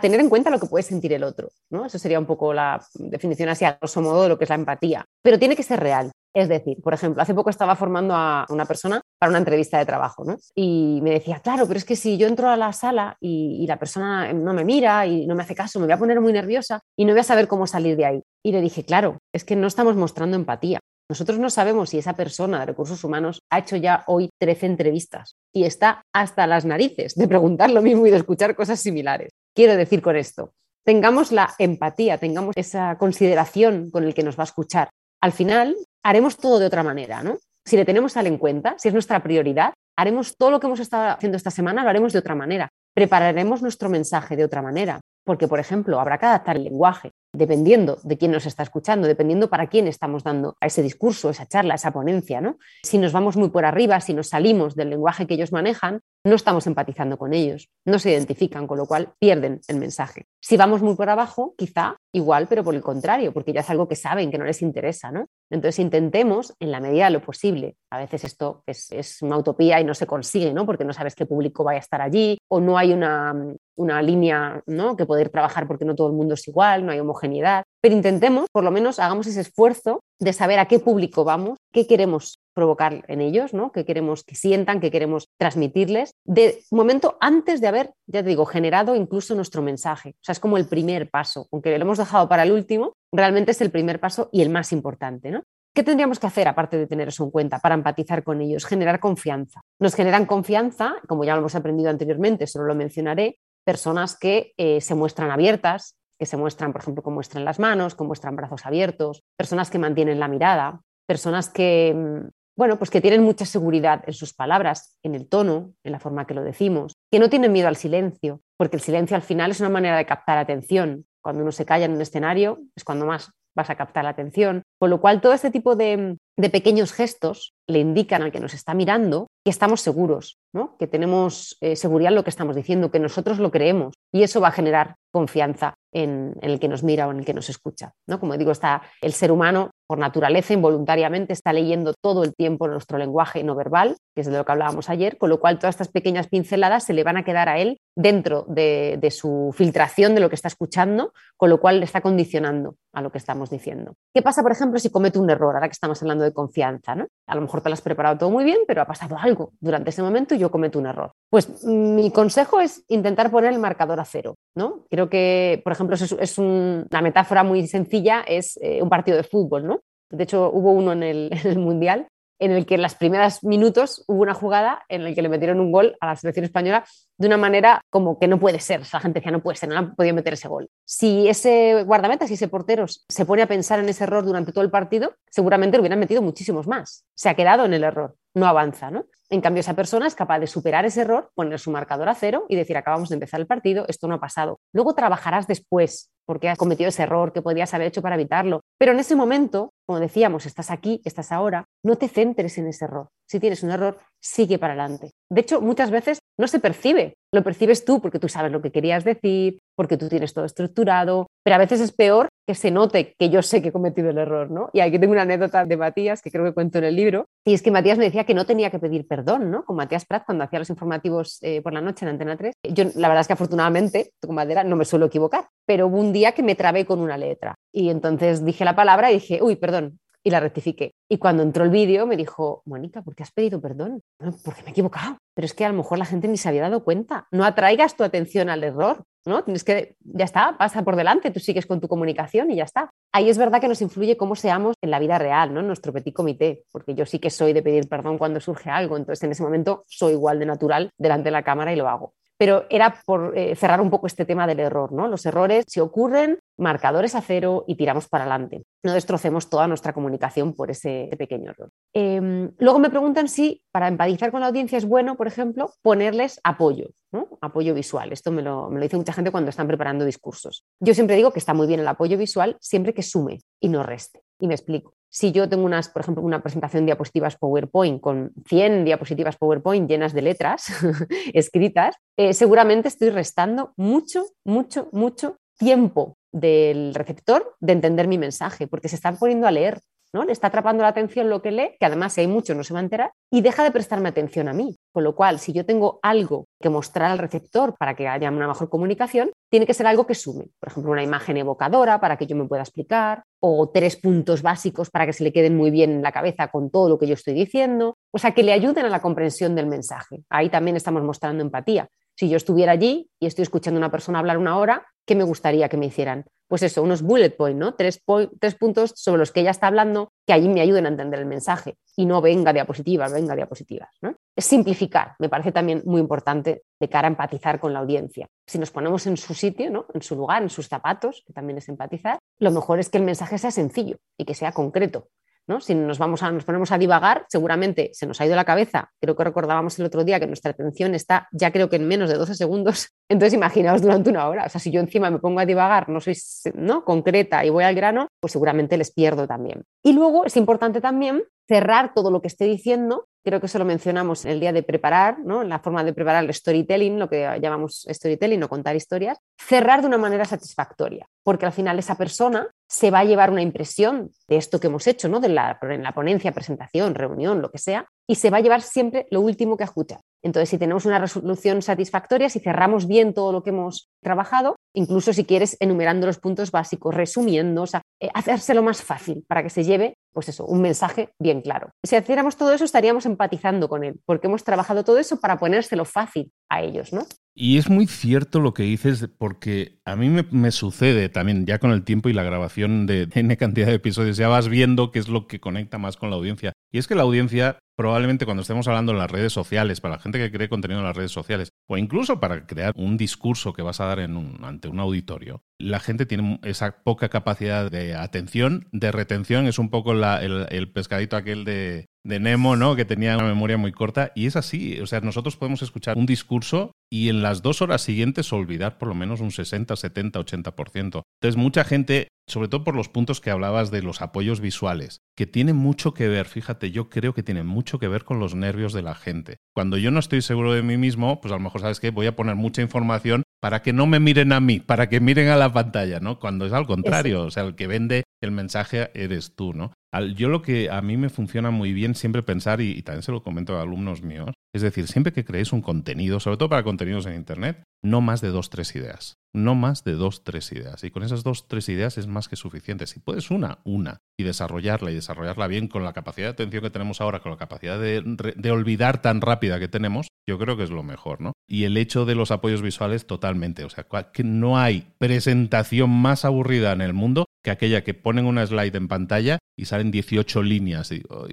tener 0.00 0.18
en 0.18 0.28
cuenta 0.28 0.50
lo 0.50 0.58
que 0.58 0.66
puede 0.66 0.82
sentir 0.82 1.12
el 1.12 1.22
otro, 1.22 1.50
¿no? 1.70 1.86
Eso 1.86 1.98
sería 1.98 2.18
un 2.18 2.26
poco 2.26 2.52
la 2.52 2.82
definición 2.94 3.48
así 3.48 3.64
a 3.64 3.78
grosso 3.78 4.02
modo 4.02 4.24
de 4.24 4.30
lo 4.30 4.38
que 4.38 4.44
es 4.44 4.50
la 4.50 4.56
empatía. 4.56 5.04
Pero 5.22 5.38
tiene 5.38 5.54
que 5.54 5.62
ser 5.62 5.78
real. 5.78 6.10
Es 6.34 6.48
decir, 6.48 6.78
por 6.82 6.94
ejemplo, 6.94 7.22
hace 7.22 7.34
poco 7.34 7.50
estaba 7.50 7.76
formando 7.76 8.14
a 8.14 8.46
una 8.48 8.64
persona 8.64 9.02
para 9.18 9.30
una 9.30 9.38
entrevista 9.38 9.78
de 9.78 9.86
trabajo, 9.86 10.24
¿no? 10.24 10.38
Y 10.54 10.98
me 11.02 11.10
decía, 11.10 11.40
claro, 11.40 11.66
pero 11.68 11.78
es 11.78 11.84
que 11.84 11.94
si 11.94 12.16
yo 12.16 12.26
entro 12.26 12.48
a 12.48 12.56
la 12.56 12.72
sala 12.72 13.18
y, 13.20 13.58
y 13.60 13.66
la 13.66 13.78
persona 13.78 14.32
no 14.32 14.54
me 14.54 14.64
mira 14.64 15.06
y 15.06 15.26
no 15.26 15.34
me 15.34 15.42
hace 15.42 15.54
caso, 15.54 15.78
me 15.78 15.86
voy 15.86 15.92
a 15.92 15.98
poner 15.98 16.20
muy 16.20 16.32
nerviosa 16.32 16.80
y 16.96 17.04
no 17.04 17.12
voy 17.12 17.20
a 17.20 17.24
saber 17.24 17.46
cómo 17.46 17.66
salir 17.66 17.96
de 17.96 18.06
ahí. 18.06 18.22
Y 18.42 18.52
le 18.52 18.62
dije, 18.62 18.84
claro, 18.84 19.18
es 19.32 19.44
que 19.44 19.54
no 19.56 19.66
estamos 19.66 19.94
mostrando 19.94 20.36
empatía. 20.36 20.80
Nosotros 21.12 21.38
no 21.38 21.50
sabemos 21.50 21.90
si 21.90 21.98
esa 21.98 22.14
persona 22.14 22.60
de 22.60 22.64
recursos 22.64 23.04
humanos 23.04 23.42
ha 23.50 23.58
hecho 23.58 23.76
ya 23.76 24.02
hoy 24.06 24.30
13 24.40 24.64
entrevistas 24.64 25.36
y 25.52 25.64
está 25.64 26.00
hasta 26.10 26.46
las 26.46 26.64
narices 26.64 27.14
de 27.16 27.28
preguntar 27.28 27.70
lo 27.70 27.82
mismo 27.82 28.06
y 28.06 28.10
de 28.10 28.16
escuchar 28.16 28.56
cosas 28.56 28.80
similares. 28.80 29.30
Quiero 29.54 29.76
decir 29.76 30.00
con 30.00 30.16
esto, 30.16 30.54
tengamos 30.86 31.30
la 31.30 31.52
empatía, 31.58 32.16
tengamos 32.16 32.54
esa 32.56 32.96
consideración 32.96 33.90
con 33.90 34.04
el 34.04 34.14
que 34.14 34.22
nos 34.22 34.38
va 34.38 34.44
a 34.44 34.44
escuchar. 34.44 34.88
Al 35.20 35.32
final, 35.32 35.76
haremos 36.02 36.38
todo 36.38 36.58
de 36.58 36.64
otra 36.64 36.82
manera, 36.82 37.22
¿no? 37.22 37.36
Si 37.62 37.76
le 37.76 37.84
tenemos 37.84 38.14
tal 38.14 38.26
en 38.26 38.38
cuenta, 38.38 38.76
si 38.78 38.88
es 38.88 38.94
nuestra 38.94 39.22
prioridad, 39.22 39.74
haremos 39.98 40.38
todo 40.38 40.50
lo 40.50 40.60
que 40.60 40.66
hemos 40.66 40.80
estado 40.80 41.10
haciendo 41.10 41.36
esta 41.36 41.50
semana, 41.50 41.82
lo 41.82 41.90
haremos 41.90 42.14
de 42.14 42.20
otra 42.20 42.34
manera. 42.34 42.70
Prepararemos 42.94 43.60
nuestro 43.60 43.90
mensaje 43.90 44.34
de 44.34 44.44
otra 44.44 44.62
manera, 44.62 44.98
porque, 45.26 45.46
por 45.46 45.60
ejemplo, 45.60 46.00
habrá 46.00 46.16
que 46.16 46.24
adaptar 46.24 46.56
el 46.56 46.64
lenguaje 46.64 47.10
dependiendo 47.32 47.98
de 48.02 48.18
quién 48.18 48.30
nos 48.30 48.46
está 48.46 48.62
escuchando, 48.62 49.08
dependiendo 49.08 49.48
para 49.48 49.68
quién 49.68 49.88
estamos 49.88 50.22
dando 50.22 50.56
a 50.60 50.66
ese 50.66 50.82
discurso, 50.82 51.30
esa 51.30 51.46
charla, 51.46 51.74
esa 51.74 51.92
ponencia, 51.92 52.40
¿no? 52.40 52.58
Si 52.82 52.98
nos 52.98 53.12
vamos 53.12 53.36
muy 53.36 53.48
por 53.48 53.64
arriba, 53.64 54.00
si 54.00 54.12
nos 54.12 54.28
salimos 54.28 54.76
del 54.76 54.90
lenguaje 54.90 55.26
que 55.26 55.34
ellos 55.34 55.52
manejan, 55.52 56.02
no 56.24 56.36
estamos 56.36 56.66
empatizando 56.66 57.18
con 57.18 57.34
ellos, 57.34 57.68
no 57.84 57.98
se 57.98 58.10
identifican, 58.10 58.66
con 58.66 58.78
lo 58.78 58.86
cual 58.86 59.12
pierden 59.18 59.60
el 59.68 59.76
mensaje. 59.78 60.26
Si 60.40 60.56
vamos 60.56 60.82
muy 60.82 60.94
por 60.94 61.10
abajo, 61.10 61.54
quizá 61.56 61.96
igual, 62.12 62.46
pero 62.48 62.62
por 62.62 62.74
el 62.74 62.82
contrario, 62.82 63.32
porque 63.32 63.52
ya 63.52 63.60
es 63.60 63.70
algo 63.70 63.88
que 63.88 63.96
saben, 63.96 64.30
que 64.30 64.38
no 64.38 64.44
les 64.44 64.62
interesa, 64.62 65.10
¿no? 65.10 65.26
Entonces 65.50 65.80
intentemos, 65.80 66.54
en 66.60 66.70
la 66.70 66.80
medida 66.80 67.06
de 67.06 67.10
lo 67.10 67.22
posible, 67.22 67.76
a 67.90 67.98
veces 67.98 68.24
esto 68.24 68.62
es, 68.66 68.90
es 68.92 69.20
una 69.22 69.36
utopía 69.36 69.80
y 69.80 69.84
no 69.84 69.94
se 69.94 70.06
consigue, 70.06 70.52
¿no? 70.52 70.64
Porque 70.64 70.84
no 70.84 70.92
sabes 70.92 71.14
qué 71.14 71.26
público 71.26 71.64
vaya 71.64 71.78
a 71.78 71.80
estar 71.80 72.00
allí, 72.00 72.38
o 72.48 72.60
no 72.60 72.78
hay 72.78 72.92
una, 72.92 73.34
una 73.76 74.02
línea 74.02 74.62
¿no? 74.66 74.96
que 74.96 75.06
poder 75.06 75.30
trabajar 75.30 75.66
porque 75.66 75.84
no 75.84 75.94
todo 75.94 76.08
el 76.08 76.12
mundo 76.14 76.34
es 76.34 76.46
igual, 76.48 76.84
no 76.84 76.92
hay 76.92 77.00
homogeneidad, 77.00 77.64
pero 77.80 77.94
intentemos, 77.94 78.46
por 78.52 78.64
lo 78.64 78.70
menos 78.70 78.98
hagamos 78.98 79.26
ese 79.26 79.40
esfuerzo 79.40 80.00
de 80.20 80.32
saber 80.32 80.58
a 80.58 80.66
qué 80.66 80.78
público 80.78 81.24
vamos, 81.24 81.58
qué 81.72 81.86
queremos 81.86 82.38
provocar 82.54 83.04
en 83.08 83.20
ellos, 83.20 83.54
¿no? 83.54 83.72
qué 83.72 83.84
queremos 83.84 84.24
que 84.24 84.34
sientan, 84.34 84.80
qué 84.80 84.90
queremos 84.90 85.28
transmitirles, 85.38 86.14
de 86.24 86.62
momento 86.70 87.16
antes 87.20 87.60
de 87.60 87.68
haber, 87.68 87.94
ya 88.06 88.22
te 88.22 88.28
digo, 88.28 88.46
generado 88.46 88.94
incluso 88.94 89.34
nuestro 89.34 89.62
mensaje. 89.62 90.10
O 90.10 90.24
sea, 90.24 90.32
es 90.32 90.40
como 90.40 90.56
el 90.56 90.66
primer 90.66 91.10
paso, 91.10 91.48
aunque 91.52 91.76
lo 91.76 91.84
hemos 91.84 91.98
dejado 91.98 92.28
para 92.28 92.42
el 92.42 92.52
último, 92.52 92.94
realmente 93.12 93.52
es 93.52 93.60
el 93.60 93.70
primer 93.70 94.00
paso 94.00 94.28
y 94.32 94.42
el 94.42 94.50
más 94.50 94.72
importante. 94.72 95.30
¿no? 95.30 95.44
¿Qué 95.74 95.82
tendríamos 95.82 96.18
que 96.18 96.26
hacer, 96.26 96.48
aparte 96.48 96.76
de 96.76 96.86
tener 96.86 97.08
eso 97.08 97.24
en 97.24 97.30
cuenta, 97.30 97.58
para 97.58 97.74
empatizar 97.74 98.22
con 98.22 98.42
ellos? 98.42 98.66
Generar 98.66 99.00
confianza. 99.00 99.62
Nos 99.78 99.94
generan 99.94 100.26
confianza, 100.26 100.96
como 101.08 101.24
ya 101.24 101.34
lo 101.34 101.40
hemos 101.40 101.54
aprendido 101.54 101.88
anteriormente, 101.88 102.46
solo 102.46 102.66
lo 102.66 102.74
mencionaré, 102.74 103.38
personas 103.64 104.18
que 104.18 104.52
eh, 104.58 104.82
se 104.82 104.94
muestran 104.94 105.30
abiertas, 105.30 105.96
que 106.18 106.26
se 106.26 106.36
muestran, 106.36 106.72
por 106.72 106.82
ejemplo, 106.82 107.02
con 107.02 107.14
muestran 107.14 107.44
las 107.44 107.58
manos, 107.58 107.94
con 107.94 108.06
muestran 108.06 108.36
brazos 108.36 108.66
abiertos, 108.66 109.24
personas 109.36 109.70
que 109.70 109.78
mantienen 109.78 110.20
la 110.20 110.28
mirada, 110.28 110.80
personas 111.06 111.48
que, 111.48 111.94
mm, 111.94 112.28
bueno, 112.56 112.78
pues 112.78 112.90
que 112.90 113.00
tienen 113.00 113.22
mucha 113.22 113.46
seguridad 113.46 114.02
en 114.06 114.12
sus 114.12 114.34
palabras, 114.34 114.98
en 115.02 115.14
el 115.14 115.28
tono, 115.28 115.74
en 115.84 115.92
la 115.92 115.98
forma 115.98 116.26
que 116.26 116.34
lo 116.34 116.42
decimos, 116.42 116.94
que 117.10 117.18
no 117.18 117.30
tienen 117.30 117.52
miedo 117.52 117.68
al 117.68 117.76
silencio, 117.76 118.40
porque 118.56 118.76
el 118.76 118.82
silencio 118.82 119.16
al 119.16 119.22
final 119.22 119.50
es 119.50 119.60
una 119.60 119.70
manera 119.70 119.96
de 119.96 120.06
captar 120.06 120.38
atención. 120.38 121.06
Cuando 121.22 121.42
uno 121.42 121.52
se 121.52 121.64
calla 121.64 121.84
en 121.84 121.92
un 121.92 122.00
escenario 122.00 122.60
es 122.76 122.84
cuando 122.84 123.06
más 123.06 123.30
vas 123.54 123.70
a 123.70 123.76
captar 123.76 124.04
la 124.04 124.10
atención. 124.10 124.62
Con 124.78 124.90
lo 124.90 125.00
cual, 125.00 125.20
todo 125.20 125.32
este 125.32 125.50
tipo 125.50 125.76
de, 125.76 126.18
pequeños 126.36 126.92
gestos 126.92 127.54
le 127.72 127.80
indican 127.80 128.22
al 128.22 128.32
que 128.32 128.40
nos 128.40 128.54
está 128.54 128.74
mirando 128.74 129.28
que 129.44 129.50
estamos 129.50 129.80
seguros, 129.80 130.38
¿no? 130.52 130.76
que 130.78 130.86
tenemos 130.86 131.56
eh, 131.60 131.74
seguridad 131.74 132.10
en 132.10 132.16
lo 132.16 132.24
que 132.24 132.30
estamos 132.30 132.54
diciendo, 132.54 132.90
que 132.90 133.00
nosotros 133.00 133.38
lo 133.38 133.50
creemos 133.50 133.94
y 134.12 134.22
eso 134.22 134.40
va 134.40 134.48
a 134.48 134.52
generar 134.52 134.96
confianza. 135.10 135.74
en, 135.92 136.34
el 136.40 136.58
que 136.58 136.68
nos 136.68 136.82
mira 136.82 137.06
o 137.06 137.10
en 137.10 137.18
el 137.18 137.24
que 137.24 137.34
nos 137.34 137.50
escucha. 137.50 137.92
¿no? 138.08 138.18
Como 138.18 138.36
digo, 138.38 138.50
está 138.50 138.82
el 139.02 139.12
ser 139.12 139.30
humano 139.30 139.70
por 139.86 139.98
naturaleza, 139.98 140.54
involuntariamente, 140.54 141.34
está 141.34 141.52
leyendo 141.52 141.92
todo 142.00 142.24
el 142.24 142.34
tiempo 142.34 142.66
nuestro 142.66 142.96
lenguaje 142.96 143.44
no 143.44 143.54
verbal, 143.54 143.96
que 144.14 144.22
es 144.22 144.26
de 144.26 144.38
lo 144.38 144.44
que 144.46 144.52
hablábamos 144.52 144.88
ayer, 144.88 145.18
con 145.18 145.28
lo 145.28 145.38
cual 145.38 145.58
todas 145.58 145.74
estas 145.74 145.88
pequeñas 145.88 146.28
pinceladas 146.28 146.84
se 146.84 146.94
le 146.94 147.04
van 147.04 147.18
a 147.18 147.24
quedar 147.24 147.50
a 147.50 147.58
él 147.58 147.78
dentro 147.94 148.46
de, 148.48 148.98
su 149.10 149.54
filtración 149.54 150.14
de 150.14 150.22
lo 150.22 150.30
que 150.30 150.34
está 150.34 150.48
escuchando, 150.48 151.12
con 151.36 151.50
lo 151.50 151.60
cual 151.60 151.80
le 151.80 151.84
está 151.84 152.00
condicionando 152.00 152.76
a 152.94 153.02
lo 153.02 153.12
que 153.12 153.18
estamos 153.18 153.50
diciendo. 153.50 153.94
¿Qué 154.14 154.22
pasa, 154.22 154.42
por 154.42 154.52
ejemplo, 154.52 154.78
si 154.78 154.88
comete 154.90 155.18
un 155.18 155.28
error, 155.28 155.54
ahora 155.54 155.68
que 155.68 155.72
estamos 155.72 156.00
hablando 156.00 156.24
de 156.24 156.32
confianza? 156.32 156.94
¿no? 156.94 157.06
A 157.26 157.34
lo 157.34 157.42
mejor 157.42 157.61
te 157.62 157.68
lo 157.68 157.74
has 157.74 157.80
preparado 157.80 158.18
todo 158.18 158.30
muy 158.30 158.44
bien, 158.44 158.58
pero 158.66 158.82
ha 158.82 158.86
pasado 158.86 159.16
algo 159.18 159.52
durante 159.60 159.90
ese 159.90 160.02
momento 160.02 160.34
y 160.34 160.38
yo 160.38 160.50
cometo 160.50 160.78
un 160.78 160.86
error. 160.86 161.12
Pues 161.30 161.64
mm, 161.64 161.94
mi 161.94 162.10
consejo 162.10 162.60
es 162.60 162.84
intentar 162.88 163.30
poner 163.30 163.52
el 163.52 163.58
marcador 163.58 164.00
a 164.00 164.04
cero. 164.04 164.34
¿no? 164.54 164.84
Creo 164.90 165.08
que, 165.08 165.60
por 165.64 165.72
ejemplo, 165.72 165.96
es, 165.96 166.38
una 166.38 167.00
metáfora 167.02 167.42
muy 167.42 167.66
sencilla, 167.66 168.22
es 168.26 168.58
eh, 168.62 168.82
un 168.82 168.88
partido 168.88 169.16
de 169.16 169.22
fútbol. 169.22 169.66
¿no? 169.66 169.80
De 170.10 170.24
hecho, 170.24 170.50
hubo 170.52 170.72
uno 170.72 170.92
en 170.92 171.02
el, 171.02 171.30
Mundial 171.56 172.08
en 172.38 172.50
el 172.50 172.66
que 172.66 172.74
en 172.74 172.82
los 172.82 172.96
primeros 172.96 173.44
minutos 173.44 174.04
hubo 174.08 174.22
una 174.22 174.34
jugada 174.34 174.82
en 174.88 175.04
la 175.04 175.14
que 175.14 175.22
le 175.22 175.28
metieron 175.28 175.60
un 175.60 175.70
gol 175.70 175.96
a 176.00 176.06
la 176.06 176.16
selección 176.16 176.44
española 176.44 176.84
de 177.22 177.28
una 177.28 177.36
manera 177.36 177.84
como 177.88 178.18
que 178.18 178.26
no 178.26 178.38
puede 178.40 178.58
ser. 178.58 178.82
la 178.92 179.00
gente 179.00 179.20
decía, 179.20 179.30
no 179.30 179.40
puede 179.40 179.56
ser, 179.56 179.68
no 179.68 179.78
han 179.78 179.94
podido 179.94 180.14
meter 180.14 180.32
ese 180.32 180.48
gol. 180.48 180.68
Si 180.84 181.28
ese 181.28 181.84
guardameta, 181.84 182.26
si 182.26 182.34
ese 182.34 182.48
portero 182.48 182.84
se 182.88 183.24
pone 183.24 183.42
a 183.42 183.46
pensar 183.46 183.78
en 183.78 183.88
ese 183.88 184.04
error 184.04 184.24
durante 184.24 184.52
todo 184.52 184.64
el 184.64 184.70
partido, 184.70 185.14
seguramente 185.30 185.76
lo 185.76 185.82
hubieran 185.82 186.00
metido 186.00 186.20
muchísimos 186.20 186.66
más. 186.66 187.04
Se 187.14 187.28
ha 187.28 187.34
quedado 187.34 187.64
en 187.64 187.74
el 187.74 187.84
error, 187.84 188.16
no 188.34 188.46
avanza, 188.46 188.90
¿no? 188.90 189.06
En 189.30 189.40
cambio, 189.40 189.60
esa 189.60 189.74
persona 189.74 190.06
es 190.06 190.14
capaz 190.14 190.40
de 190.40 190.46
superar 190.46 190.84
ese 190.84 191.02
error, 191.02 191.30
poner 191.34 191.58
su 191.58 191.70
marcador 191.70 192.08
a 192.08 192.14
cero 192.14 192.44
y 192.50 192.56
decir, 192.56 192.76
acabamos 192.76 193.08
de 193.08 193.14
empezar 193.14 193.40
el 193.40 193.46
partido, 193.46 193.86
esto 193.88 194.06
no 194.06 194.16
ha 194.16 194.20
pasado. 194.20 194.60
Luego 194.74 194.94
trabajarás 194.94 195.46
después 195.46 196.10
porque 196.26 196.48
has 196.48 196.58
cometido 196.58 196.88
ese 196.88 197.04
error 197.04 197.32
que 197.32 197.40
podías 197.40 197.72
haber 197.72 197.88
hecho 197.88 198.02
para 198.02 198.16
evitarlo. 198.16 198.60
Pero 198.78 198.92
en 198.92 198.98
ese 198.98 199.16
momento, 199.16 199.72
como 199.86 200.00
decíamos, 200.00 200.44
estás 200.44 200.70
aquí, 200.70 201.00
estás 201.04 201.32
ahora, 201.32 201.66
no 201.82 201.96
te 201.96 202.08
centres 202.08 202.58
en 202.58 202.66
ese 202.66 202.84
error. 202.84 203.08
Si 203.26 203.40
tienes 203.40 203.62
un 203.62 203.70
error, 203.70 203.98
sigue 204.20 204.58
para 204.58 204.74
adelante. 204.74 205.12
De 205.30 205.40
hecho, 205.40 205.60
muchas 205.60 205.90
veces 205.90 206.18
no 206.38 206.48
se 206.48 206.60
percibe, 206.60 207.14
lo 207.32 207.42
percibes 207.42 207.84
tú 207.84 208.00
porque 208.00 208.18
tú 208.18 208.28
sabes 208.28 208.52
lo 208.52 208.62
que 208.62 208.72
querías 208.72 209.04
decir, 209.04 209.58
porque 209.76 209.96
tú 209.96 210.08
tienes 210.08 210.34
todo 210.34 210.44
estructurado, 210.44 211.26
pero 211.42 211.56
a 211.56 211.58
veces 211.58 211.80
es 211.80 211.92
peor 211.92 212.28
que 212.46 212.54
se 212.54 212.70
note 212.70 213.14
que 213.18 213.30
yo 213.30 213.42
sé 213.42 213.62
que 213.62 213.68
he 213.68 213.72
cometido 213.72 214.10
el 214.10 214.18
error, 214.18 214.50
¿no? 214.50 214.70
Y 214.72 214.80
aquí 214.80 214.98
tengo 214.98 215.12
una 215.12 215.22
anécdota 215.22 215.64
de 215.64 215.76
Matías 215.76 216.20
que 216.20 216.30
creo 216.30 216.44
que 216.44 216.52
cuento 216.52 216.78
en 216.78 216.84
el 216.84 216.96
libro, 216.96 217.26
y 217.44 217.54
es 217.54 217.62
que 217.62 217.70
Matías 217.70 217.98
me 217.98 218.04
decía 218.04 218.24
que 218.24 218.34
no 218.34 218.46
tenía 218.46 218.70
que 218.70 218.78
pedir 218.78 219.06
perdón, 219.06 219.50
¿no? 219.50 219.64
Con 219.64 219.76
Matías 219.76 220.04
Prat 220.04 220.24
cuando 220.24 220.44
hacía 220.44 220.58
los 220.58 220.70
informativos 220.70 221.38
eh, 221.42 221.62
por 221.62 221.72
la 221.72 221.80
noche 221.80 222.04
en 222.04 222.10
Antena 222.10 222.36
3. 222.36 222.54
Yo, 222.70 222.84
la 222.96 223.08
verdad 223.08 223.20
es 223.20 223.26
que 223.26 223.32
afortunadamente, 223.34 224.12
con 224.20 224.34
madera, 224.34 224.64
no 224.64 224.76
me 224.76 224.84
suelo 224.84 225.06
equivocar, 225.06 225.48
pero 225.66 225.86
hubo 225.86 225.98
un 225.98 226.12
día 226.12 226.32
que 226.32 226.42
me 226.42 226.54
trabé 226.54 226.84
con 226.84 227.00
una 227.00 227.16
letra 227.16 227.54
y 227.72 227.88
entonces 227.88 228.44
dije 228.44 228.64
la 228.64 228.76
palabra 228.76 229.10
y 229.10 229.14
dije, 229.14 229.40
uy, 229.42 229.56
perdón, 229.56 229.98
y 230.24 230.30
la 230.30 230.40
rectifiqué. 230.40 230.94
Y 231.08 231.18
cuando 231.18 231.42
entró 231.42 231.64
el 231.64 231.70
vídeo 231.70 232.06
me 232.06 232.16
dijo, 232.16 232.62
Mónica, 232.64 233.02
¿por 233.02 233.14
qué 233.14 233.22
has 233.22 233.32
pedido 233.32 233.60
perdón? 233.60 234.02
porque 234.44 234.62
me 234.62 234.68
he 234.68 234.70
equivocado. 234.70 235.18
Pero 235.34 235.46
es 235.46 235.54
que 235.54 235.64
a 235.64 235.68
lo 235.68 235.74
mejor 235.74 235.98
la 235.98 236.04
gente 236.04 236.28
ni 236.28 236.36
se 236.36 236.48
había 236.48 236.62
dado 236.62 236.84
cuenta. 236.84 237.26
No 237.30 237.44
atraigas 237.44 237.96
tu 237.96 238.04
atención 238.04 238.48
al 238.50 238.62
error, 238.62 239.04
¿no? 239.24 239.42
Tienes 239.44 239.64
que, 239.64 239.96
ya 240.00 240.24
está, 240.24 240.56
pasa 240.58 240.82
por 240.84 240.96
delante, 240.96 241.30
tú 241.30 241.40
sigues 241.40 241.66
con 241.66 241.80
tu 241.80 241.88
comunicación 241.88 242.50
y 242.50 242.56
ya 242.56 242.64
está. 242.64 242.90
Ahí 243.12 243.30
es 243.30 243.38
verdad 243.38 243.60
que 243.60 243.68
nos 243.68 243.82
influye 243.82 244.16
cómo 244.16 244.36
seamos 244.36 244.76
en 244.82 244.90
la 244.90 244.98
vida 244.98 245.18
real, 245.18 245.54
¿no? 245.54 245.60
En 245.60 245.66
nuestro 245.66 245.92
petit 245.92 246.14
comité, 246.14 246.64
porque 246.70 246.94
yo 246.94 247.06
sí 247.06 247.18
que 247.18 247.30
soy 247.30 247.52
de 247.52 247.62
pedir 247.62 247.88
perdón 247.88 248.18
cuando 248.18 248.40
surge 248.40 248.70
algo, 248.70 248.96
entonces 248.96 249.22
en 249.24 249.32
ese 249.32 249.42
momento 249.42 249.84
soy 249.86 250.12
igual 250.12 250.38
de 250.38 250.46
natural 250.46 250.90
delante 250.98 251.24
de 251.24 251.32
la 251.32 251.42
cámara 251.42 251.72
y 251.72 251.76
lo 251.76 251.88
hago 251.88 252.14
pero 252.42 252.66
era 252.70 253.00
por 253.06 253.38
eh, 253.38 253.54
cerrar 253.54 253.80
un 253.80 253.88
poco 253.88 254.08
este 254.08 254.24
tema 254.24 254.48
del 254.48 254.58
error, 254.58 254.90
¿no? 254.90 255.06
Los 255.06 255.24
errores, 255.26 255.64
si 255.68 255.78
ocurren, 255.78 256.40
marcadores 256.58 257.14
a 257.14 257.20
cero 257.20 257.62
y 257.68 257.76
tiramos 257.76 258.08
para 258.08 258.24
adelante. 258.24 258.64
No 258.82 258.94
destrocemos 258.94 259.48
toda 259.48 259.68
nuestra 259.68 259.92
comunicación 259.92 260.52
por 260.52 260.68
ese 260.68 261.08
pequeño 261.16 261.52
error. 261.52 261.70
Em, 261.94 262.50
luego 262.58 262.80
me 262.80 262.90
preguntan 262.90 263.28
si 263.28 263.62
para 263.70 263.86
empatizar 263.86 264.32
con 264.32 264.40
la 264.40 264.48
audiencia 264.48 264.76
es 264.76 264.86
bueno, 264.86 265.16
por 265.16 265.28
ejemplo, 265.28 265.70
ponerles 265.82 266.40
apoyo, 266.42 266.88
¿no? 267.12 267.28
apoyo 267.40 267.74
visual. 267.74 268.10
Esto 268.10 268.32
me 268.32 268.42
lo, 268.42 268.68
me 268.70 268.80
lo 268.80 268.82
dice 268.82 268.96
mucha 268.96 269.12
gente 269.12 269.30
cuando 269.30 269.50
están 269.50 269.68
preparando 269.68 270.04
discursos. 270.04 270.64
Yo 270.80 270.94
siempre 270.94 271.14
digo 271.14 271.30
que 271.30 271.38
está 271.38 271.54
muy 271.54 271.68
bien 271.68 271.78
el 271.78 271.86
apoyo 271.86 272.18
visual 272.18 272.56
siempre 272.58 272.92
que 272.92 273.04
sume 273.04 273.38
y 273.60 273.68
no 273.68 273.84
reste. 273.84 274.20
Y 274.40 274.48
me 274.48 274.54
explico 274.54 274.96
si 275.12 275.30
yo 275.30 275.46
tengo 275.46 275.64
unas, 275.64 275.90
por 275.90 276.00
ejemplo, 276.00 276.24
una 276.24 276.42
presentación 276.42 276.84
de 276.84 276.86
diapositivas 276.86 277.36
PowerPoint 277.36 278.00
con 278.00 278.32
100 278.46 278.86
diapositivas 278.86 279.36
PowerPoint 279.36 279.88
llenas 279.88 280.14
de 280.14 280.22
letras 280.22 280.64
escritas, 281.34 281.96
eh, 282.16 282.32
seguramente 282.32 282.88
estoy 282.88 283.10
restando 283.10 283.74
mucho, 283.76 284.24
mucho, 284.42 284.88
mucho 284.90 285.36
tiempo 285.58 286.16
del 286.32 286.94
receptor 286.94 287.54
de 287.60 287.74
entender 287.74 288.08
mi 288.08 288.16
mensaje, 288.16 288.66
porque 288.66 288.88
se 288.88 288.96
está 288.96 289.12
poniendo 289.12 289.46
a 289.46 289.50
leer, 289.50 289.80
¿no? 290.12 290.24
Le 290.24 290.32
está 290.32 290.48
atrapando 290.48 290.82
la 290.82 290.88
atención 290.88 291.30
lo 291.30 291.42
que 291.42 291.50
lee, 291.50 291.76
que 291.78 291.86
además 291.86 292.12
si 292.12 292.22
hay 292.22 292.26
mucho 292.26 292.54
no 292.54 292.64
se 292.64 292.74
va 292.74 292.80
a 292.80 292.82
enterar, 292.82 293.12
y 293.30 293.40
deja 293.40 293.64
de 293.64 293.70
prestarme 293.70 294.08
atención 294.08 294.48
a 294.48 294.52
mí. 294.52 294.76
Con 294.92 295.04
lo 295.04 295.14
cual, 295.14 295.38
si 295.38 295.52
yo 295.52 295.64
tengo 295.64 295.98
algo 296.02 296.46
que 296.60 296.68
mostrar 296.68 297.10
al 297.10 297.18
receptor 297.18 297.74
para 297.78 297.94
que 297.94 298.08
haya 298.08 298.30
una 298.30 298.48
mejor 298.48 298.68
comunicación, 298.68 299.30
tiene 299.50 299.66
que 299.66 299.74
ser 299.74 299.86
algo 299.86 300.06
que 300.06 300.14
sume. 300.14 300.46
Por 300.60 300.70
ejemplo, 300.70 300.92
una 300.92 301.02
imagen 301.02 301.36
evocadora 301.36 302.00
para 302.00 302.16
que 302.16 302.26
yo 302.26 302.36
me 302.36 302.46
pueda 302.46 302.62
explicar, 302.62 303.24
o 303.40 303.70
tres 303.70 303.96
puntos 303.96 304.42
básicos 304.42 304.90
para 304.90 305.06
que 305.06 305.12
se 305.12 305.24
le 305.24 305.32
queden 305.32 305.56
muy 305.56 305.70
bien 305.70 305.90
en 305.90 306.02
la 306.02 306.12
cabeza 306.12 306.48
con 306.48 306.70
todo 306.70 306.88
lo 306.88 306.98
que 306.98 307.06
yo 307.06 307.14
estoy 307.14 307.34
diciendo. 307.34 307.96
O 308.12 308.18
sea, 308.18 308.32
que 308.32 308.42
le 308.42 308.52
ayuden 308.52 308.86
a 308.86 308.88
la 308.88 309.00
comprensión 309.00 309.54
del 309.54 309.66
mensaje. 309.66 310.22
Ahí 310.30 310.48
también 310.48 310.76
estamos 310.76 311.02
mostrando 311.02 311.42
empatía. 311.42 311.88
Si 312.14 312.28
yo 312.28 312.36
estuviera 312.36 312.72
allí 312.72 313.08
y 313.18 313.26
estoy 313.26 313.42
escuchando 313.42 313.78
a 313.78 313.80
una 313.80 313.90
persona 313.90 314.18
hablar 314.18 314.38
una 314.38 314.58
hora, 314.58 314.86
¿qué 315.06 315.16
me 315.16 315.24
gustaría 315.24 315.68
que 315.68 315.76
me 315.76 315.86
hicieran? 315.86 316.24
Pues 316.52 316.62
eso, 316.64 316.82
unos 316.82 317.00
bullet 317.00 317.30
points, 317.30 317.58
¿no? 317.58 317.72
Tres, 317.76 318.02
tres 318.38 318.54
puntos 318.56 318.92
sobre 318.94 319.20
los 319.20 319.32
que 319.32 319.40
ella 319.40 319.52
está 319.52 319.68
hablando 319.68 320.12
que 320.26 320.34
allí 320.34 320.50
me 320.50 320.60
ayuden 320.60 320.84
a 320.84 320.90
entender 320.90 321.18
el 321.18 321.24
mensaje 321.24 321.78
y 321.96 322.04
no 322.04 322.20
venga 322.20 322.52
diapositivas, 322.52 323.10
venga 323.10 323.34
diapositivas. 323.34 323.88
¿no? 324.02 324.16
Simplificar, 324.36 325.14
me 325.18 325.30
parece 325.30 325.50
también 325.50 325.80
muy 325.86 325.98
importante 325.98 326.64
de 326.78 326.88
cara 326.90 327.08
a 327.08 327.12
empatizar 327.12 327.58
con 327.58 327.72
la 327.72 327.78
audiencia. 327.78 328.28
Si 328.46 328.58
nos 328.58 328.70
ponemos 328.70 329.06
en 329.06 329.16
su 329.16 329.32
sitio, 329.32 329.70
¿no? 329.70 329.86
en 329.94 330.02
su 330.02 330.14
lugar, 330.14 330.42
en 330.42 330.50
sus 330.50 330.68
zapatos, 330.68 331.22
que 331.26 331.32
también 331.32 331.56
es 331.56 331.70
empatizar, 331.70 332.18
lo 332.38 332.50
mejor 332.50 332.80
es 332.80 332.90
que 332.90 332.98
el 332.98 333.04
mensaje 333.04 333.38
sea 333.38 333.50
sencillo 333.50 333.96
y 334.18 334.26
que 334.26 334.34
sea 334.34 334.52
concreto. 334.52 335.08
¿No? 335.46 335.60
Si 335.60 335.74
nos, 335.74 335.98
vamos 335.98 336.22
a, 336.22 336.30
nos 336.30 336.44
ponemos 336.44 336.72
a 336.72 336.78
divagar, 336.78 337.24
seguramente 337.28 337.90
se 337.92 338.06
nos 338.06 338.20
ha 338.20 338.26
ido 338.26 338.36
la 338.36 338.44
cabeza. 338.44 338.90
Creo 339.00 339.16
que 339.16 339.24
recordábamos 339.24 339.78
el 339.78 339.86
otro 339.86 340.04
día 340.04 340.20
que 340.20 340.26
nuestra 340.26 340.52
atención 340.52 340.94
está 340.94 341.28
ya 341.32 341.50
creo 341.50 341.68
que 341.68 341.76
en 341.76 341.88
menos 341.88 342.10
de 342.10 342.16
12 342.16 342.34
segundos. 342.34 342.88
Entonces 343.08 343.34
imaginaos 343.34 343.82
durante 343.82 344.10
una 344.10 344.28
hora. 344.28 344.44
O 344.46 344.48
sea, 344.48 344.60
si 344.60 344.70
yo 344.70 344.80
encima 344.80 345.10
me 345.10 345.18
pongo 345.18 345.40
a 345.40 345.46
divagar, 345.46 345.88
no 345.88 346.00
soy 346.00 346.16
¿no? 346.54 346.84
concreta 346.84 347.44
y 347.44 347.50
voy 347.50 347.64
al 347.64 347.74
grano, 347.74 348.08
pues 348.20 348.32
seguramente 348.32 348.76
les 348.76 348.92
pierdo 348.92 349.26
también. 349.26 349.62
Y 349.82 349.92
luego 349.92 350.24
es 350.24 350.36
importante 350.36 350.80
también 350.80 351.22
cerrar 351.48 351.92
todo 351.94 352.10
lo 352.10 352.22
que 352.22 352.28
esté 352.28 352.44
diciendo. 352.44 353.08
Creo 353.24 353.38
que 353.40 353.46
eso 353.46 353.58
lo 353.58 353.64
mencionamos 353.64 354.24
en 354.24 354.32
el 354.32 354.40
día 354.40 354.52
de 354.52 354.62
preparar, 354.62 355.18
¿no? 355.20 355.42
en 355.42 355.48
la 355.48 355.60
forma 355.60 355.84
de 355.84 355.92
preparar 355.92 356.24
el 356.24 356.34
storytelling, 356.34 356.98
lo 356.98 357.08
que 357.08 357.38
llamamos 357.40 357.86
storytelling 357.88 358.42
o 358.42 358.48
contar 358.48 358.74
historias, 358.74 359.18
cerrar 359.38 359.80
de 359.80 359.86
una 359.86 359.98
manera 359.98 360.24
satisfactoria, 360.24 361.06
porque 361.22 361.46
al 361.46 361.52
final 361.52 361.78
esa 361.78 361.96
persona 361.96 362.48
se 362.68 362.90
va 362.90 363.00
a 363.00 363.04
llevar 363.04 363.30
una 363.30 363.42
impresión 363.42 364.10
de 364.28 364.36
esto 364.36 364.58
que 364.58 364.68
hemos 364.68 364.86
hecho, 364.86 365.08
¿no? 365.08 365.20
de 365.20 365.28
la, 365.28 365.58
en 365.62 365.82
la 365.82 365.92
ponencia, 365.92 366.32
presentación, 366.32 366.94
reunión, 366.94 367.42
lo 367.42 367.50
que 367.50 367.58
sea, 367.58 367.86
y 368.08 368.14
se 368.14 368.30
va 368.30 368.38
a 368.38 368.40
llevar 368.40 368.62
siempre 368.62 369.06
lo 369.10 369.20
último 369.20 369.56
que 369.56 369.64
escucha. 369.64 370.00
Entonces, 370.22 370.48
si 370.48 370.58
tenemos 370.58 370.86
una 370.86 370.98
resolución 370.98 371.60
satisfactoria, 371.62 372.30
si 372.30 372.40
cerramos 372.40 372.86
bien 372.86 373.12
todo 373.12 373.32
lo 373.32 373.42
que 373.42 373.50
hemos 373.50 373.90
trabajado, 374.00 374.56
incluso 374.72 375.12
si 375.12 375.24
quieres 375.24 375.56
enumerando 375.60 376.06
los 376.06 376.18
puntos 376.18 376.50
básicos, 376.50 376.94
resumiendo, 376.94 377.62
o 377.62 377.66
sea, 377.66 377.82
eh, 378.00 378.08
hacérselo 378.14 378.62
más 378.62 378.82
fácil 378.82 379.24
para 379.28 379.42
que 379.42 379.50
se 379.50 379.64
lleve, 379.64 379.98
pues 380.12 380.28
eso, 380.28 380.46
un 380.46 380.62
mensaje 380.62 381.10
bien 381.18 381.42
claro. 381.42 381.70
Si 381.82 381.96
hiciéramos 381.96 382.36
todo 382.36 382.52
eso, 382.52 382.64
estaríamos 382.64 383.04
empatizando 383.04 383.68
con 383.68 383.84
él, 383.84 384.00
porque 384.06 384.28
hemos 384.28 384.44
trabajado 384.44 384.84
todo 384.84 384.98
eso 384.98 385.20
para 385.20 385.38
ponérselo 385.38 385.84
fácil 385.84 386.32
a 386.48 386.62
ellos, 386.62 386.92
¿no? 386.92 387.04
Y 387.34 387.56
es 387.56 387.70
muy 387.70 387.86
cierto 387.86 388.40
lo 388.40 388.52
que 388.52 388.62
dices, 388.64 389.08
porque 389.16 389.80
a 389.86 389.96
mí 389.96 390.10
me, 390.10 390.50
sucede 390.50 391.08
también, 391.08 391.46
ya 391.46 391.58
con 391.58 391.70
el 391.70 391.82
tiempo 391.82 392.10
y 392.10 392.12
la 392.12 392.22
grabación 392.22 392.86
de 392.86 393.08
N 393.14 393.36
cantidad 393.38 393.66
de 393.66 393.74
episodios, 393.74 394.18
ya 394.18 394.28
vas 394.28 394.48
viendo 394.48 394.90
qué 394.90 394.98
es 394.98 395.08
lo 395.08 395.26
que 395.26 395.40
conecta 395.40 395.78
más 395.78 395.96
con 395.96 396.10
la 396.10 396.16
audiencia. 396.16 396.52
Y 396.72 396.78
es 396.78 396.88
que 396.88 396.94
la 396.94 397.02
audiencia, 397.02 397.58
probablemente 397.76 398.24
cuando 398.24 398.40
estemos 398.40 398.66
hablando 398.66 398.92
en 398.92 398.98
las 398.98 399.10
redes 399.10 399.32
sociales, 399.32 399.80
para 399.82 399.96
la 399.96 400.00
gente 400.00 400.18
que 400.18 400.32
cree 400.32 400.48
contenido 400.48 400.80
en 400.80 400.86
las 400.86 400.96
redes 400.96 401.12
sociales, 401.12 401.50
o 401.68 401.76
incluso 401.76 402.18
para 402.18 402.46
crear 402.46 402.72
un 402.76 402.96
discurso 402.96 403.52
que 403.52 403.62
vas 403.62 403.80
a 403.80 403.86
dar 403.86 404.00
en 404.00 404.38
ante 404.42 404.68
un 404.68 404.80
auditorio, 404.80 405.42
la 405.58 405.80
gente 405.80 406.06
tiene 406.06 406.40
esa 406.42 406.82
poca 406.82 407.10
capacidad 407.10 407.70
de 407.70 407.94
atención, 407.94 408.68
de 408.72 408.90
retención, 408.90 409.46
es 409.46 409.58
un 409.58 409.68
poco 409.68 409.92
el 409.92 410.72
pescadito 410.72 411.16
aquel 411.16 411.44
de, 411.44 411.86
de 412.04 412.20
Nemo, 412.20 412.56
¿no? 412.56 412.74
Que 412.76 412.84
tenía 412.84 413.16
una 413.16 413.26
memoria 413.26 413.56
muy 413.56 413.72
corta. 413.72 414.12
Y 414.14 414.26
es 414.26 414.36
así. 414.36 414.80
O 414.80 414.86
sea, 414.86 415.00
nosotros 415.00 415.36
podemos 415.36 415.62
escuchar 415.62 415.96
un 415.96 416.06
discurso 416.06 416.72
y 416.90 417.08
en 417.08 417.22
las 417.22 417.42
dos 417.42 417.62
horas 417.62 417.82
siguientes 417.82 418.32
olvidar 418.32 418.78
por 418.78 418.88
lo 418.88 418.94
menos 418.94 419.20
un 419.20 419.30
60, 419.30 419.76
70, 419.76 420.20
80%. 420.20 421.02
Entonces, 421.20 421.36
mucha 421.36 421.64
gente, 421.64 422.08
sobre 422.26 422.48
todo 422.48 422.64
por 422.64 422.76
los 422.76 422.88
puntos 422.88 423.20
que 423.20 423.30
hablabas 423.30 423.70
de 423.70 423.82
los 423.82 424.00
apoyos 424.00 424.40
visuales, 424.40 425.00
que 425.16 425.26
tienen 425.26 425.56
mucho 425.56 425.94
que 425.94 426.08
ver, 426.08 426.26
fíjate, 426.26 426.70
yo 426.70 426.88
creo 426.88 427.14
que 427.14 427.22
tienen 427.22 427.46
mucho 427.46 427.78
que 427.78 427.88
ver 427.88 428.04
con 428.04 428.20
los 428.20 428.34
nervios 428.34 428.72
de 428.72 428.82
la 428.82 428.94
gente. 428.94 429.36
Cuando 429.54 429.76
yo 429.76 429.90
no 429.90 430.00
estoy 430.00 430.22
seguro 430.22 430.52
de 430.52 430.62
mí 430.62 430.76
mismo, 430.76 431.20
pues 431.20 431.32
a 431.32 431.36
lo 431.36 431.42
mejor 431.42 431.60
sabes 431.60 431.80
que 431.80 431.90
voy 431.90 432.06
a 432.06 432.16
poner 432.16 432.36
mucha 432.36 432.62
información 432.62 433.22
para 433.40 433.62
que 433.62 433.72
no 433.72 433.86
me 433.86 434.00
miren 434.00 434.32
a 434.32 434.40
mí, 434.40 434.60
para 434.60 434.88
que 434.88 435.00
miren 435.00 435.28
a 435.28 435.36
la 435.36 435.52
pantalla, 435.52 436.00
¿no? 436.00 436.18
Cuando 436.18 436.46
es 436.46 436.52
al 436.52 436.66
contrario, 436.66 437.24
o 437.24 437.30
sea, 437.30 437.42
el 437.42 437.56
que 437.56 437.66
vende 437.66 438.04
el 438.26 438.32
mensaje 438.32 438.90
eres 438.94 439.34
tú, 439.34 439.52
¿no? 439.52 439.72
Yo 440.14 440.30
lo 440.30 440.40
que 440.40 440.70
a 440.70 440.80
mí 440.80 440.96
me 440.96 441.10
funciona 441.10 441.50
muy 441.50 441.74
bien 441.74 441.94
siempre 441.94 442.22
pensar, 442.22 442.60
y, 442.62 442.82
también 442.82 443.02
se 443.02 443.12
lo 443.12 443.22
comento 443.22 443.58
a 443.58 443.62
alumnos 443.62 444.02
míos, 444.02 444.30
es 444.54 444.62
decir, 444.62 444.86
siempre 444.88 445.12
que 445.12 445.24
creéis 445.24 445.52
un 445.52 445.60
contenido, 445.60 446.18
sobre 446.18 446.38
todo 446.38 446.48
para 446.48 446.62
contenidos 446.62 447.04
en 447.06 447.14
Internet, 447.14 447.62
no 447.82 448.00
más 448.00 448.20
de 448.20 448.28
dos, 448.28 448.48
tres 448.48 448.74
ideas. 448.74 449.16
No 449.34 449.54
más 449.54 449.82
de 449.82 449.92
dos, 449.92 450.24
tres 450.24 450.52
ideas. 450.52 450.84
Y 450.84 450.90
con 450.90 451.02
esas 451.02 451.24
dos, 451.24 451.48
tres 451.48 451.68
ideas 451.70 451.96
es 451.96 452.06
más 452.06 452.28
que 452.28 452.36
suficiente. 452.36 452.86
Si 452.86 453.00
puedes 453.00 453.30
una, 453.30 453.60
una. 453.64 453.98
Y 454.18 454.24
desarrollarla 454.24 454.90
y 454.90 454.94
desarrollarla 454.94 455.46
bien 455.46 455.68
con 455.68 455.84
la 455.84 455.94
capacidad 455.94 456.26
de 456.26 456.32
atención 456.32 456.62
que 456.62 456.70
tenemos 456.70 457.00
ahora, 457.00 457.20
con 457.20 457.32
la 457.32 457.38
capacidad 457.38 457.80
de, 457.80 458.02
de 458.36 458.50
olvidar 458.50 459.00
tan 459.00 459.22
rápida 459.22 459.58
que 459.58 459.68
tenemos, 459.68 460.08
yo 460.28 460.38
creo 460.38 460.58
que 460.58 460.64
es 460.64 460.70
lo 460.70 460.82
mejor, 460.82 461.22
¿no? 461.22 461.32
Y 461.48 461.64
el 461.64 461.78
hecho 461.78 462.04
de 462.04 462.14
los 462.14 462.30
apoyos 462.30 462.60
visuales, 462.60 463.06
totalmente. 463.06 463.64
O 463.64 463.70
sea, 463.70 463.86
que 464.12 464.22
no 464.22 464.58
hay 464.58 464.92
presentación 464.98 465.88
más 465.88 466.26
aburrida 466.26 466.72
en 466.72 466.82
el 466.82 466.92
mundo 466.92 467.24
que 467.42 467.50
aquella 467.50 467.82
que 467.82 467.94
ponen 467.94 468.26
una 468.26 468.46
slide 468.46 468.76
en 468.76 468.88
pantalla 468.88 469.38
y 469.56 469.64
salen 469.64 469.90
18 469.90 470.42
líneas. 470.42 470.90
Y 470.92 470.96
digo, 470.96 471.26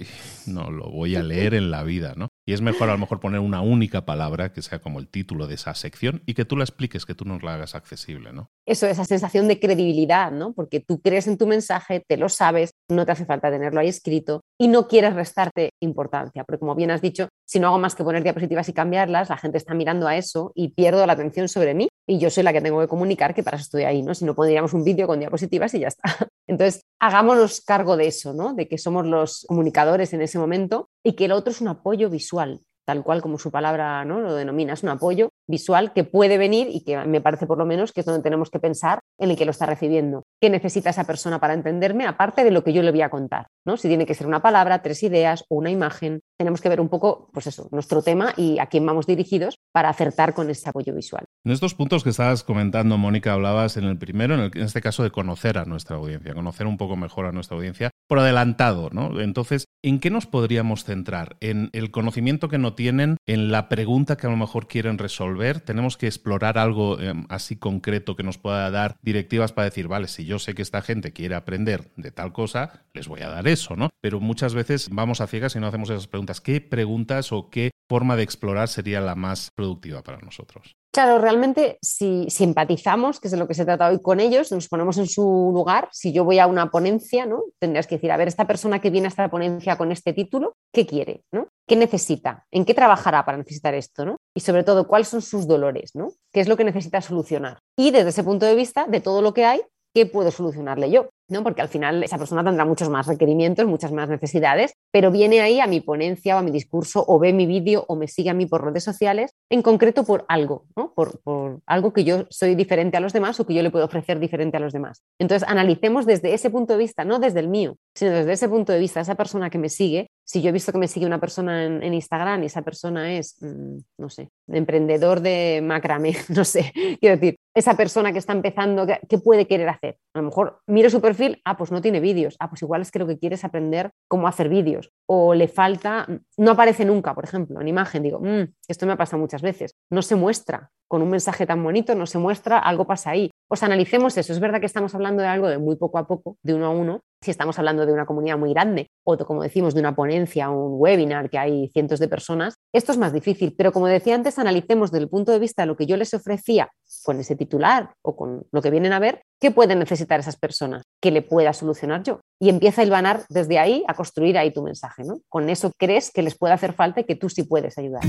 no 0.47 0.71
lo 0.71 0.89
voy 0.89 1.15
a 1.15 1.23
leer 1.23 1.53
en 1.53 1.71
la 1.71 1.83
vida, 1.83 2.13
¿no? 2.15 2.29
Y 2.47 2.53
es 2.53 2.61
mejor 2.61 2.89
a 2.89 2.93
lo 2.93 2.97
mejor 2.97 3.19
poner 3.19 3.39
una 3.39 3.61
única 3.61 4.05
palabra 4.05 4.51
que 4.51 4.61
sea 4.61 4.79
como 4.79 4.99
el 4.99 5.07
título 5.07 5.47
de 5.47 5.55
esa 5.55 5.75
sección 5.75 6.23
y 6.25 6.33
que 6.33 6.45
tú 6.45 6.57
la 6.57 6.63
expliques, 6.63 7.05
que 7.05 7.15
tú 7.15 7.25
nos 7.25 7.43
la 7.43 7.53
hagas 7.53 7.75
accesible, 7.75 8.33
¿no? 8.33 8.49
Eso, 8.65 8.87
esa 8.87 9.05
sensación 9.05 9.47
de 9.47 9.59
credibilidad, 9.59 10.31
¿no? 10.31 10.53
Porque 10.53 10.79
tú 10.79 10.99
crees 10.99 11.27
en 11.27 11.37
tu 11.37 11.47
mensaje, 11.47 12.03
te 12.07 12.17
lo 12.17 12.29
sabes, 12.29 12.71
no 12.89 13.05
te 13.05 13.11
hace 13.11 13.25
falta 13.25 13.51
tenerlo 13.51 13.79
ahí 13.79 13.87
escrito 13.87 14.41
y 14.59 14.67
no 14.67 14.87
quieres 14.87 15.15
restarte 15.15 15.71
importancia. 15.81 16.43
Porque 16.43 16.59
como 16.59 16.75
bien 16.75 16.91
has 16.91 17.01
dicho, 17.01 17.29
si 17.45 17.59
no 17.59 17.67
hago 17.67 17.79
más 17.79 17.95
que 17.95 18.03
poner 18.03 18.23
diapositivas 18.23 18.67
y 18.69 18.73
cambiarlas, 18.73 19.29
la 19.29 19.37
gente 19.37 19.57
está 19.57 19.73
mirando 19.73 20.07
a 20.07 20.17
eso 20.17 20.51
y 20.53 20.69
pierdo 20.69 21.05
la 21.05 21.13
atención 21.13 21.47
sobre 21.47 21.73
mí 21.73 21.87
y 22.05 22.19
yo 22.19 22.29
soy 22.29 22.43
la 22.43 22.51
que 22.51 22.61
tengo 22.61 22.79
que 22.81 22.87
comunicar 22.87 23.33
que 23.33 23.43
para 23.43 23.55
eso 23.55 23.63
estoy 23.63 23.83
ahí, 23.83 24.01
¿no? 24.01 24.13
Si 24.13 24.25
no 24.25 24.35
pondríamos 24.35 24.73
un 24.73 24.83
vídeo 24.83 25.07
con 25.07 25.19
diapositivas 25.19 25.73
y 25.75 25.79
ya 25.79 25.87
está. 25.87 26.03
Entonces, 26.47 26.81
hagámonos 26.99 27.61
cargo 27.61 27.95
de 27.95 28.07
eso, 28.07 28.33
¿no? 28.33 28.53
De 28.53 28.67
que 28.67 28.77
somos 28.77 29.05
los 29.05 29.45
comunicadores 29.47 30.11
en 30.13 30.21
ese 30.21 30.39
momento 30.39 30.89
y 31.03 31.13
que 31.13 31.25
el 31.25 31.31
otro 31.31 31.51
es 31.51 31.61
un 31.61 31.69
apoyo 31.69 32.09
visual 32.09 32.59
tal 32.89 33.03
cual 33.03 33.21
como 33.21 33.37
su 33.37 33.51
palabra 33.51 34.03
¿no? 34.03 34.19
lo 34.19 34.33
denomina, 34.33 34.73
es 34.73 34.81
un 34.81 34.89
apoyo 34.89 35.29
visual 35.47 35.93
que 35.93 36.03
puede 36.03 36.39
venir 36.39 36.69
y 36.71 36.81
que 36.81 36.97
me 37.05 37.21
parece 37.21 37.45
por 37.45 37.59
lo 37.59 37.65
menos 37.67 37.91
que 37.91 37.99
es 37.99 38.05
donde 38.07 38.23
tenemos 38.23 38.49
que 38.49 38.57
pensar 38.57 39.01
en 39.19 39.29
el 39.29 39.37
que 39.37 39.45
lo 39.45 39.51
está 39.51 39.67
recibiendo. 39.67 40.23
¿Qué 40.41 40.49
necesita 40.49 40.89
esa 40.89 41.03
persona 41.03 41.39
para 41.39 41.53
entenderme 41.53 42.07
aparte 42.07 42.43
de 42.43 42.49
lo 42.49 42.63
que 42.63 42.73
yo 42.73 42.81
le 42.81 42.89
voy 42.89 43.03
a 43.03 43.11
contar? 43.11 43.45
¿no? 43.63 43.77
Si 43.77 43.87
tiene 43.87 44.07
que 44.07 44.15
ser 44.15 44.25
una 44.25 44.41
palabra, 44.41 44.81
tres 44.81 45.03
ideas 45.03 45.45
o 45.49 45.57
una 45.57 45.69
imagen, 45.69 46.21
tenemos 46.35 46.61
que 46.61 46.69
ver 46.69 46.81
un 46.81 46.89
poco, 46.89 47.29
pues 47.31 47.45
eso, 47.45 47.69
nuestro 47.71 48.01
tema 48.01 48.33
y 48.35 48.57
a 48.57 48.65
quién 48.65 48.87
vamos 48.87 49.05
dirigidos 49.05 49.59
para 49.71 49.89
acertar 49.89 50.33
con 50.33 50.49
ese 50.49 50.67
apoyo 50.67 50.95
visual. 50.95 51.25
En 51.45 51.51
estos 51.51 51.75
puntos 51.75 52.03
que 52.03 52.09
estabas 52.09 52.43
comentando, 52.43 52.97
Mónica, 52.97 53.33
hablabas 53.33 53.77
en 53.77 53.83
el 53.83 53.99
primero, 53.99 54.33
en, 54.33 54.51
en 54.55 54.63
este 54.63 54.81
caso 54.81 55.03
de 55.03 55.11
conocer 55.11 55.59
a 55.59 55.65
nuestra 55.65 55.97
audiencia, 55.97 56.33
conocer 56.33 56.65
un 56.65 56.77
poco 56.77 56.95
mejor 56.95 57.27
a 57.27 57.31
nuestra 57.31 57.55
audiencia 57.55 57.91
por 58.07 58.17
adelantado, 58.17 58.89
¿no? 58.91 59.21
Entonces, 59.21 59.65
¿en 59.83 59.99
qué 59.99 60.09
nos 60.09 60.25
podríamos 60.25 60.83
centrar? 60.83 61.37
¿En 61.39 61.69
el 61.73 61.91
conocimiento 61.91 62.49
que 62.49 62.57
no 62.57 62.73
tienen? 62.79 63.17
¿En 63.27 63.51
la 63.51 63.67
pregunta 63.67 64.15
que 64.15 64.25
a 64.25 64.29
lo 64.29 64.37
mejor 64.37 64.69
quieren 64.69 64.97
resolver? 64.97 65.59
¿Tenemos 65.59 65.97
que 65.97 66.07
explorar 66.07 66.57
algo 66.57 66.97
em, 66.97 67.25
así 67.27 67.57
concreto 67.57 68.15
que 68.15 68.23
nos 68.23 68.37
pueda 68.37 68.71
dar 68.71 68.95
directivas 69.01 69.51
para 69.51 69.65
decir, 69.65 69.89
vale, 69.89 70.07
si 70.07 70.23
yo 70.23 70.39
sé 70.39 70.55
que 70.55 70.61
esta 70.61 70.81
gente 70.81 71.11
quiere 71.11 71.35
aprender 71.35 71.91
de 71.97 72.11
tal 72.11 72.31
cosa, 72.31 72.85
les 72.93 73.09
voy 73.09 73.19
a 73.19 73.27
dar 73.27 73.49
eso, 73.49 73.75
¿no? 73.75 73.89
Pero 73.99 74.21
muchas 74.21 74.53
veces 74.53 74.87
vamos 74.93 75.19
a 75.19 75.27
ciegas 75.27 75.57
y 75.57 75.59
no 75.59 75.67
hacemos 75.67 75.89
esas 75.89 76.07
preguntas. 76.07 76.39
¿Qué 76.39 76.61
preguntas 76.61 77.33
o 77.33 77.49
qué 77.49 77.71
forma 77.89 78.15
de 78.15 78.23
explorar 78.23 78.67
sería 78.67 79.01
la 79.01 79.15
más 79.15 79.51
productiva 79.55 80.03
para 80.03 80.19
nosotros? 80.19 80.75
Claro, 80.91 81.19
realmente 81.19 81.77
si, 81.81 82.27
empatizamos, 82.39 83.19
que 83.19 83.27
es 83.27 83.31
de 83.31 83.37
lo 83.37 83.47
que 83.47 83.53
se 83.53 83.65
trata 83.65 83.89
hoy 83.89 84.01
con 84.01 84.19
ellos, 84.19 84.51
nos 84.51 84.67
ponemos 84.67 84.97
en 84.97 85.07
su 85.07 85.51
lugar, 85.53 85.87
si 85.91 86.11
yo 86.13 86.23
voy 86.23 86.39
a 86.39 86.47
una 86.47 86.71
ponencia, 86.71 87.25
¿no? 87.25 87.43
Tendrías 87.59 87.85
que 87.85 87.95
decir, 87.95 88.11
a 88.11 88.17
ver, 88.17 88.27
esta 88.27 88.47
persona 88.47 88.79
que 88.79 88.89
viene 88.89 89.07
a 89.07 89.09
esta 89.09 89.29
ponencia 89.29 89.77
con 89.77 89.91
este 89.91 90.13
título, 90.13 90.55
¿qué 90.73 90.85
quiere? 90.85 91.23
¿no? 91.31 91.49
¿Qué 91.67 91.75
necesita? 91.75 92.45
¿En 92.51 92.65
qué 92.65 92.73
trabajará 92.73 93.23
para 93.23 93.37
necesitar 93.37 93.75
esto? 93.75 94.05
¿no? 94.05 94.17
Y 94.35 94.39
sobre 94.39 94.63
todo, 94.63 94.87
¿cuáles 94.87 95.07
son 95.07 95.21
sus 95.21 95.47
dolores? 95.47 95.91
¿no? 95.93 96.13
¿Qué 96.31 96.39
es 96.39 96.47
lo 96.47 96.57
que 96.57 96.63
necesita 96.63 97.01
solucionar? 97.01 97.59
Y 97.77 97.91
desde 97.91 98.09
ese 98.09 98.23
punto 98.23 98.45
de 98.45 98.55
vista, 98.55 98.85
de 98.87 98.99
todo 98.99 99.21
lo 99.21 99.33
que 99.33 99.45
hay, 99.45 99.61
¿qué 99.93 100.05
puedo 100.05 100.31
solucionarle 100.31 100.89
yo? 100.89 101.09
¿No? 101.29 101.43
Porque 101.43 101.61
al 101.61 101.67
final 101.67 102.03
esa 102.03 102.17
persona 102.17 102.43
tendrá 102.43 102.65
muchos 102.65 102.89
más 102.89 103.07
requerimientos, 103.07 103.65
muchas 103.67 103.91
más 103.91 104.09
necesidades, 104.09 104.73
pero 104.91 105.11
viene 105.11 105.41
ahí 105.41 105.59
a 105.59 105.67
mi 105.67 105.81
ponencia 105.81 106.35
o 106.35 106.39
a 106.39 106.41
mi 106.41 106.51
discurso 106.51 107.03
o 107.07 107.19
ve 107.19 107.33
mi 107.33 107.45
vídeo 107.45 107.85
o 107.87 107.95
me 107.95 108.07
sigue 108.07 108.29
a 108.29 108.33
mí 108.33 108.45
por 108.45 108.63
redes 108.63 108.83
sociales, 108.83 109.31
en 109.49 109.61
concreto 109.61 110.03
por 110.03 110.25
algo, 110.27 110.65
¿no? 110.75 110.93
por, 110.93 111.21
por, 111.21 111.59
algo 111.65 111.93
que 111.93 112.03
yo 112.03 112.25
soy 112.29 112.55
diferente 112.55 112.97
a 112.97 112.99
los 112.99 113.13
demás 113.13 113.39
o 113.39 113.45
que 113.45 113.53
yo 113.53 113.63
le 113.63 113.71
puedo 113.71 113.85
ofrecer 113.85 114.19
diferente 114.19 114.57
a 114.57 114.59
los 114.59 114.73
demás. 114.73 115.03
Entonces, 115.19 115.47
analicemos 115.47 116.05
desde 116.05 116.33
ese 116.33 116.49
punto 116.49 116.73
de 116.73 116.79
vista, 116.79 117.05
no 117.05 117.19
desde 117.19 117.39
el 117.39 117.47
mío, 117.47 117.77
sino 117.95 118.11
desde 118.11 118.33
ese 118.33 118.49
punto 118.49 118.71
de 118.71 118.79
vista, 118.79 119.01
esa 119.01 119.15
persona 119.15 119.49
que 119.49 119.57
me 119.57 119.69
sigue, 119.69 120.09
si 120.23 120.41
yo 120.41 120.49
he 120.49 120.51
visto 120.51 120.71
que 120.71 120.77
me 120.77 120.87
sigue 120.87 121.05
una 121.05 121.19
persona 121.19 121.65
en, 121.65 121.93
Instagram 121.93 122.43
y 122.43 122.45
esa 122.45 122.61
persona 122.61 123.13
es, 123.13 123.37
mm, 123.41 123.77
no 123.97 124.09
sé, 124.09 124.29
emprendedor 124.47 125.21
de 125.21 125.59
macramé, 125.63 126.15
no 126.29 126.45
sé, 126.45 126.71
quiero 126.99 127.17
decir, 127.17 127.37
esa 127.55 127.75
persona 127.75 128.13
que 128.13 128.19
está 128.19 128.33
empezando, 128.33 128.85
¿qué, 128.85 129.17
puede 129.17 129.47
querer 129.47 129.69
hacer? 129.69 129.97
A 130.13 130.19
lo 130.19 130.25
mejor 130.25 130.59
miro 130.67 130.89
su 130.89 131.01
perfil, 131.01 131.18
ah, 131.45 131.57
pues 131.57 131.71
no 131.71 131.81
tiene 131.81 131.99
vídeos, 131.99 132.35
ah, 132.39 132.49
pues 132.49 132.61
igual 132.61 132.81
es 132.81 132.91
que 132.91 132.99
lo 132.99 133.07
que 133.07 133.17
quiere 133.17 133.35
es 133.35 133.43
aprender 133.43 133.91
cómo 134.07 134.27
hacer 134.27 134.49
vídeos, 134.49 134.91
o 135.07 135.33
le 135.33 135.47
falta, 135.47 136.07
no 136.37 136.51
aparece 136.51 136.85
nunca, 136.85 137.13
por 137.13 137.23
ejemplo, 137.23 137.59
en 137.61 137.67
imagen, 137.67 138.03
digo, 138.03 138.19
mm, 138.19 138.53
esto 138.67 138.85
me 138.85 138.93
ha 138.93 138.97
pasado 138.97 139.21
muchas 139.21 139.41
veces, 139.41 139.75
no 139.89 140.01
se 140.01 140.15
muestra. 140.15 140.71
Con 140.87 141.03
un 141.03 141.09
mensaje 141.11 141.45
tan 141.45 141.63
bonito, 141.63 141.93
no 141.93 142.07
se 142.07 142.17
muestra, 142.17 142.57
algo 142.57 142.87
pasa 142.87 143.11
ahí. 143.11 143.29
Pues 143.49 143.63
analicemos 143.63 144.15
eso, 144.15 144.31
es 144.31 144.39
verdad 144.39 144.59
que 144.59 144.67
estamos 144.67 144.93
hablando 144.93 145.23
de 145.23 145.27
algo 145.27 145.47
de 145.47 145.57
muy 145.57 145.75
poco 145.75 145.97
a 145.97 146.05
poco, 146.05 146.37
de 146.43 146.53
uno 146.53 146.67
a 146.67 146.69
uno, 146.69 147.01
si 147.19 147.31
estamos 147.31 147.57
hablando 147.57 147.83
de 147.83 147.91
una 147.91 148.05
comunidad 148.05 148.37
muy 148.37 148.53
grande 148.53 148.91
o, 149.03 149.17
como 149.17 149.41
decimos, 149.41 149.73
de 149.73 149.79
una 149.79 149.95
ponencia, 149.95 150.51
un 150.51 150.79
webinar 150.79 151.31
que 151.31 151.39
hay 151.39 151.67
cientos 151.69 151.99
de 151.99 152.07
personas, 152.07 152.53
esto 152.71 152.91
es 152.91 152.99
más 152.99 153.11
difícil. 153.11 153.55
Pero 153.57 153.71
como 153.71 153.87
decía 153.87 154.13
antes, 154.13 154.37
analicemos 154.37 154.91
desde 154.91 155.05
el 155.05 155.09
punto 155.09 155.31
de 155.31 155.39
vista 155.39 155.63
de 155.63 155.65
lo 155.65 155.75
que 155.75 155.87
yo 155.87 155.97
les 155.97 156.13
ofrecía 156.13 156.69
con 157.03 157.19
ese 157.19 157.35
titular 157.35 157.91
o 158.03 158.15
con 158.15 158.45
lo 158.51 158.61
que 158.61 158.69
vienen 158.69 158.93
a 158.93 158.99
ver, 158.99 159.23
qué 159.41 159.49
pueden 159.49 159.79
necesitar 159.79 160.19
esas 160.19 160.37
personas, 160.37 160.83
que 161.01 161.09
le 161.09 161.23
pueda 161.23 161.51
solucionar 161.51 162.03
yo. 162.03 162.19
Y 162.39 162.49
empieza 162.49 162.81
a 162.81 162.85
hilvanar 162.85 163.25
desde 163.29 163.57
ahí 163.57 163.83
a 163.87 163.95
construir 163.95 164.37
ahí 164.37 164.53
tu 164.53 164.61
mensaje. 164.61 165.03
¿no? 165.03 165.21
Con 165.27 165.49
eso 165.49 165.71
crees 165.75 166.11
que 166.11 166.21
les 166.21 166.37
puede 166.37 166.53
hacer 166.53 166.73
falta 166.73 167.01
y 167.01 167.05
que 167.05 167.15
tú 167.15 167.29
sí 167.29 167.41
puedes 167.41 167.79
ayudar. 167.79 168.03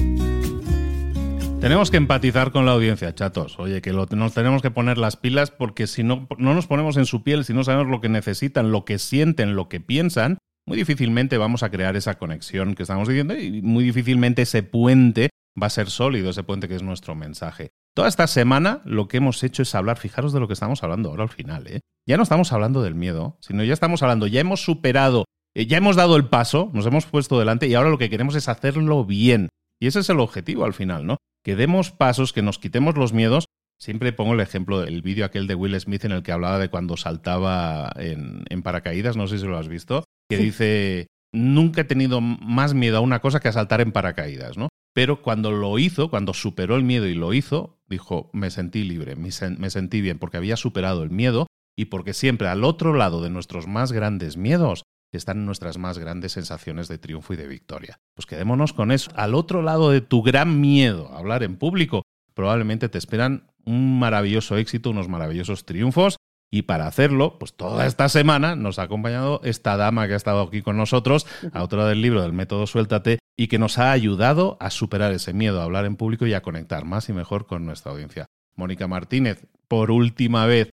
Tenemos 1.60 1.90
que 1.90 1.98
empatizar 1.98 2.52
con 2.52 2.64
la 2.64 2.72
audiencia, 2.72 3.14
chatos. 3.14 3.58
Oye, 3.58 3.82
que 3.82 3.92
nos 3.92 4.32
tenemos 4.32 4.62
que 4.62 4.70
poner 4.70 4.96
las 4.96 5.16
pilas 5.16 5.50
porque 5.50 5.86
si 5.86 6.02
no, 6.02 6.26
no 6.38 6.54
nos 6.54 6.66
ponemos 6.66 6.96
en 6.96 7.04
su 7.04 7.22
piel, 7.22 7.44
si 7.44 7.52
no 7.52 7.64
sabemos 7.64 7.88
lo 7.88 8.00
que 8.00 8.08
necesitan, 8.08 8.72
lo 8.72 8.86
que 8.86 8.98
sienten, 8.98 9.54
lo 9.54 9.68
que 9.68 9.78
piensan, 9.78 10.38
muy 10.66 10.78
difícilmente 10.78 11.36
vamos 11.36 11.62
a 11.62 11.70
crear 11.70 11.96
esa 11.96 12.16
conexión 12.16 12.74
que 12.74 12.84
estamos 12.84 13.08
diciendo 13.08 13.38
y 13.38 13.60
muy 13.60 13.84
difícilmente 13.84 14.42
ese 14.42 14.62
puente 14.62 15.28
va 15.60 15.66
a 15.66 15.70
ser 15.70 15.90
sólido, 15.90 16.30
ese 16.30 16.44
puente 16.44 16.66
que 16.66 16.76
es 16.76 16.82
nuestro 16.82 17.14
mensaje. 17.14 17.72
Toda 17.94 18.08
esta 18.08 18.26
semana 18.26 18.80
lo 18.86 19.06
que 19.06 19.18
hemos 19.18 19.42
hecho 19.42 19.62
es 19.62 19.74
hablar, 19.74 19.98
fijaros 19.98 20.32
de 20.32 20.40
lo 20.40 20.46
que 20.46 20.54
estamos 20.54 20.82
hablando 20.82 21.10
ahora 21.10 21.24
al 21.24 21.28
final, 21.28 21.66
¿eh? 21.66 21.80
Ya 22.08 22.16
no 22.16 22.22
estamos 22.22 22.54
hablando 22.54 22.82
del 22.82 22.94
miedo, 22.94 23.36
sino 23.40 23.62
ya 23.64 23.74
estamos 23.74 24.02
hablando, 24.02 24.26
ya 24.26 24.40
hemos 24.40 24.64
superado, 24.64 25.26
eh, 25.54 25.66
ya 25.66 25.76
hemos 25.76 25.96
dado 25.96 26.16
el 26.16 26.28
paso, 26.28 26.70
nos 26.72 26.86
hemos 26.86 27.04
puesto 27.04 27.38
delante 27.38 27.66
y 27.66 27.74
ahora 27.74 27.90
lo 27.90 27.98
que 27.98 28.08
queremos 28.08 28.34
es 28.34 28.48
hacerlo 28.48 29.04
bien. 29.04 29.50
Y 29.78 29.88
ese 29.88 30.00
es 30.00 30.08
el 30.08 30.20
objetivo 30.20 30.64
al 30.64 30.72
final, 30.72 31.06
¿no? 31.06 31.18
Que 31.42 31.56
demos 31.56 31.90
pasos, 31.90 32.32
que 32.32 32.42
nos 32.42 32.58
quitemos 32.58 32.96
los 32.96 33.12
miedos. 33.12 33.46
Siempre 33.78 34.12
pongo 34.12 34.34
el 34.34 34.40
ejemplo 34.40 34.80
del 34.80 35.02
vídeo 35.02 35.24
aquel 35.24 35.46
de 35.46 35.54
Will 35.54 35.78
Smith 35.80 36.04
en 36.04 36.12
el 36.12 36.22
que 36.22 36.32
hablaba 36.32 36.58
de 36.58 36.68
cuando 36.68 36.96
saltaba 36.96 37.90
en, 37.96 38.62
paracaídas, 38.62 39.16
no 39.16 39.26
sé 39.26 39.38
si 39.38 39.46
lo 39.46 39.56
has 39.56 39.68
visto, 39.68 40.04
que 40.28 40.36
dice, 40.36 41.06
nunca 41.32 41.80
he 41.80 41.84
tenido 41.84 42.20
más 42.20 42.74
miedo 42.74 42.98
a 42.98 43.00
una 43.00 43.20
cosa 43.20 43.40
que 43.40 43.48
a 43.48 43.52
saltar 43.52 43.80
en 43.80 43.92
paracaídas, 43.92 44.58
¿no? 44.58 44.68
Pero 44.92 45.22
cuando 45.22 45.50
lo 45.50 45.78
hizo, 45.78 46.10
cuando 46.10 46.34
superó 46.34 46.76
el 46.76 46.82
miedo 46.82 47.06
y 47.06 47.14
lo 47.14 47.32
hizo, 47.32 47.80
dijo, 47.88 48.28
me 48.34 48.50
sentí 48.50 48.84
libre, 48.84 49.16
me, 49.16 49.30
me 49.58 49.70
sentí 49.70 50.02
bien, 50.02 50.18
porque 50.18 50.36
había 50.36 50.56
superado 50.56 51.02
el 51.02 51.10
miedo 51.10 51.46
y 51.74 51.86
porque 51.86 52.12
siempre 52.12 52.48
al 52.48 52.64
otro 52.64 52.92
lado 52.92 53.22
de 53.22 53.30
nuestros 53.30 53.66
más 53.66 53.92
grandes 53.92 54.36
miedos 54.36 54.82
están 55.16 55.44
nuestras 55.46 55.78
más 55.78 55.98
grandes 55.98 56.32
sensaciones 56.32 56.88
de 56.88 56.98
triunfo 56.98 57.34
y 57.34 57.36
de 57.36 57.46
victoria. 57.46 58.00
Pues 58.14 58.26
quedémonos 58.26 58.72
con 58.72 58.92
eso. 58.92 59.10
Al 59.14 59.34
otro 59.34 59.62
lado 59.62 59.90
de 59.90 60.00
tu 60.00 60.22
gran 60.22 60.60
miedo 60.60 61.10
a 61.12 61.18
hablar 61.18 61.42
en 61.42 61.56
público, 61.56 62.02
probablemente 62.34 62.88
te 62.88 62.98
esperan 62.98 63.50
un 63.64 63.98
maravilloso 63.98 64.56
éxito, 64.56 64.90
unos 64.90 65.08
maravillosos 65.08 65.64
triunfos. 65.64 66.16
Y 66.52 66.62
para 66.62 66.88
hacerlo, 66.88 67.38
pues 67.38 67.54
toda 67.54 67.86
esta 67.86 68.08
semana 68.08 68.56
nos 68.56 68.80
ha 68.80 68.82
acompañado 68.82 69.40
esta 69.44 69.76
dama 69.76 70.08
que 70.08 70.14
ha 70.14 70.16
estado 70.16 70.42
aquí 70.42 70.62
con 70.62 70.76
nosotros, 70.76 71.26
autora 71.52 71.86
del 71.86 72.02
libro 72.02 72.22
del 72.22 72.32
método 72.32 72.66
Suéltate, 72.66 73.20
y 73.36 73.46
que 73.46 73.60
nos 73.60 73.78
ha 73.78 73.92
ayudado 73.92 74.56
a 74.60 74.70
superar 74.70 75.12
ese 75.12 75.32
miedo 75.32 75.60
a 75.60 75.64
hablar 75.64 75.84
en 75.84 75.96
público 75.96 76.26
y 76.26 76.34
a 76.34 76.42
conectar 76.42 76.84
más 76.84 77.08
y 77.08 77.12
mejor 77.12 77.46
con 77.46 77.66
nuestra 77.66 77.92
audiencia. 77.92 78.26
Mónica 78.56 78.88
Martínez, 78.88 79.46
por 79.68 79.92
última 79.92 80.44
vez, 80.46 80.70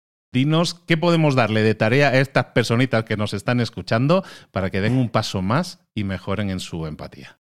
qué 0.87 0.97
podemos 0.97 1.37
darle 1.37 1.63
de 1.63 1.75
tarea 1.75 2.09
a 2.09 2.19
estas 2.19 2.47
personitas 2.47 3.05
que 3.05 3.17
nos 3.17 3.35
están 3.35 3.61
escuchando 3.61 4.25
para 4.51 4.71
que 4.71 4.81
den 4.81 4.99
un 4.99 5.09
paso 5.09 5.43
más 5.43 5.79
y 5.95 6.03
mejoren 6.03 6.51
en 6.51 6.59
su 6.59 6.87
empatía. 6.87 7.39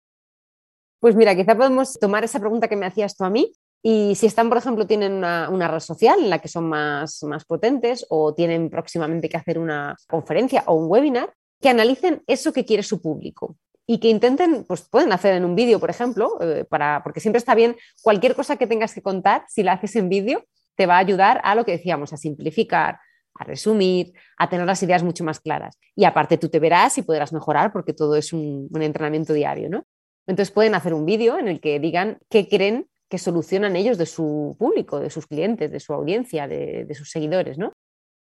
Pues 1.01 1.17
mira, 1.17 1.35
quizá 1.35 1.57
podemos 1.57 1.99
tomar 1.99 2.25
esa 2.25 2.39
pregunta 2.39 2.69
que 2.69 2.77
me 2.77 2.87
hacías 2.87 3.17
tú 3.17 3.25
a 3.25 3.31
mí 3.31 3.53
Y 3.83 4.15
si 4.15 4.27
están, 4.27 4.49
por 4.49 4.57
ejemplo, 4.57 4.87
tienen 4.87 5.13
una, 5.13 5.69
red 5.69 5.81
social 5.81 6.21
en 6.21 6.31
la 6.31 6.39
que 6.39 6.49
son 6.49 6.69
más, 6.69 7.23
más 7.25 7.45
potentes 7.45 8.07
o 8.09 8.33
tienen 8.33 8.71
próximamente 8.71 9.29
que 9.29 9.37
hacer 9.37 9.59
una 9.59 9.97
conferencia 10.09 10.63
o 10.67 10.75
un 10.75 10.91
webinar, 10.91 11.35
que 11.61 11.69
analicen 11.69 12.23
eso 12.27 12.53
que 12.53 12.65
quiere 12.65 12.83
su 12.83 13.03
público 13.03 13.57
y 13.87 13.99
que 13.99 14.09
intenten, 14.09 14.65
pues 14.65 14.83
pueden 14.83 15.13
hacer 15.13 15.35
en 15.35 15.45
un 15.45 15.55
vídeo, 15.55 15.79
por 15.79 15.91
ejemplo, 15.91 16.39
eh, 16.41 16.65
para, 16.65 17.03
porque 17.03 17.21
siempre 17.21 17.39
está 17.39 17.55
bien, 17.55 17.77
cualquier 18.03 18.35
cosa 18.35 18.57
que 18.57 18.67
tengas 18.67 18.95
que 18.95 19.03
contar, 19.03 19.45
si 19.49 19.63
la 19.63 19.73
haces 19.73 19.97
en 19.97 20.09
vídeo, 20.09 20.45
te 20.77 20.87
va 20.87 20.97
a 20.97 20.99
ayudar 20.99 21.41
a 21.45 21.55
lo 21.55 21.65
que 21.65 21.73
decíamos, 21.73 22.13
a 22.13 22.17
simplificar, 22.17 22.99
a 23.35 23.45
resumir, 23.45 24.13
a 24.39 24.49
tener 24.49 24.67
las 24.67 24.83
ideas 24.83 25.03
mucho 25.03 25.25
más 25.25 25.41
claras. 25.41 25.79
Y 25.97 26.05
aparte 26.05 26.39
tú 26.39 26.49
te 26.49 26.61
verás 26.61 26.99
y 26.99 27.03
podrás 27.03 27.33
mejorar 27.33 27.73
porque 27.73 27.93
todo 27.93 28.17
es 28.17 28.33
un, 28.33 28.69
entrenamiento 28.81 29.33
diario, 29.33 29.69
¿no? 29.69 29.85
Entonces 30.27 30.53
pueden 30.53 30.75
hacer 30.75 30.95
un 30.95 31.05
vídeo 31.05 31.39
en 31.39 31.49
el 31.49 31.61
que 31.61 31.79
digan 31.81 32.19
qué 32.31 32.49
creen 32.49 32.89
que 33.09 33.19
solucionan 33.19 33.77
ellos 33.77 33.99
de 33.99 34.07
su 34.07 34.57
público, 34.59 34.99
de 34.99 35.11
sus 35.11 35.27
clientes, 35.27 35.71
de 35.71 35.81
su 35.81 35.93
audiencia, 35.93 36.49
de, 36.49 36.93
sus 36.95 37.11
seguidores, 37.11 37.59
¿no? 37.59 37.73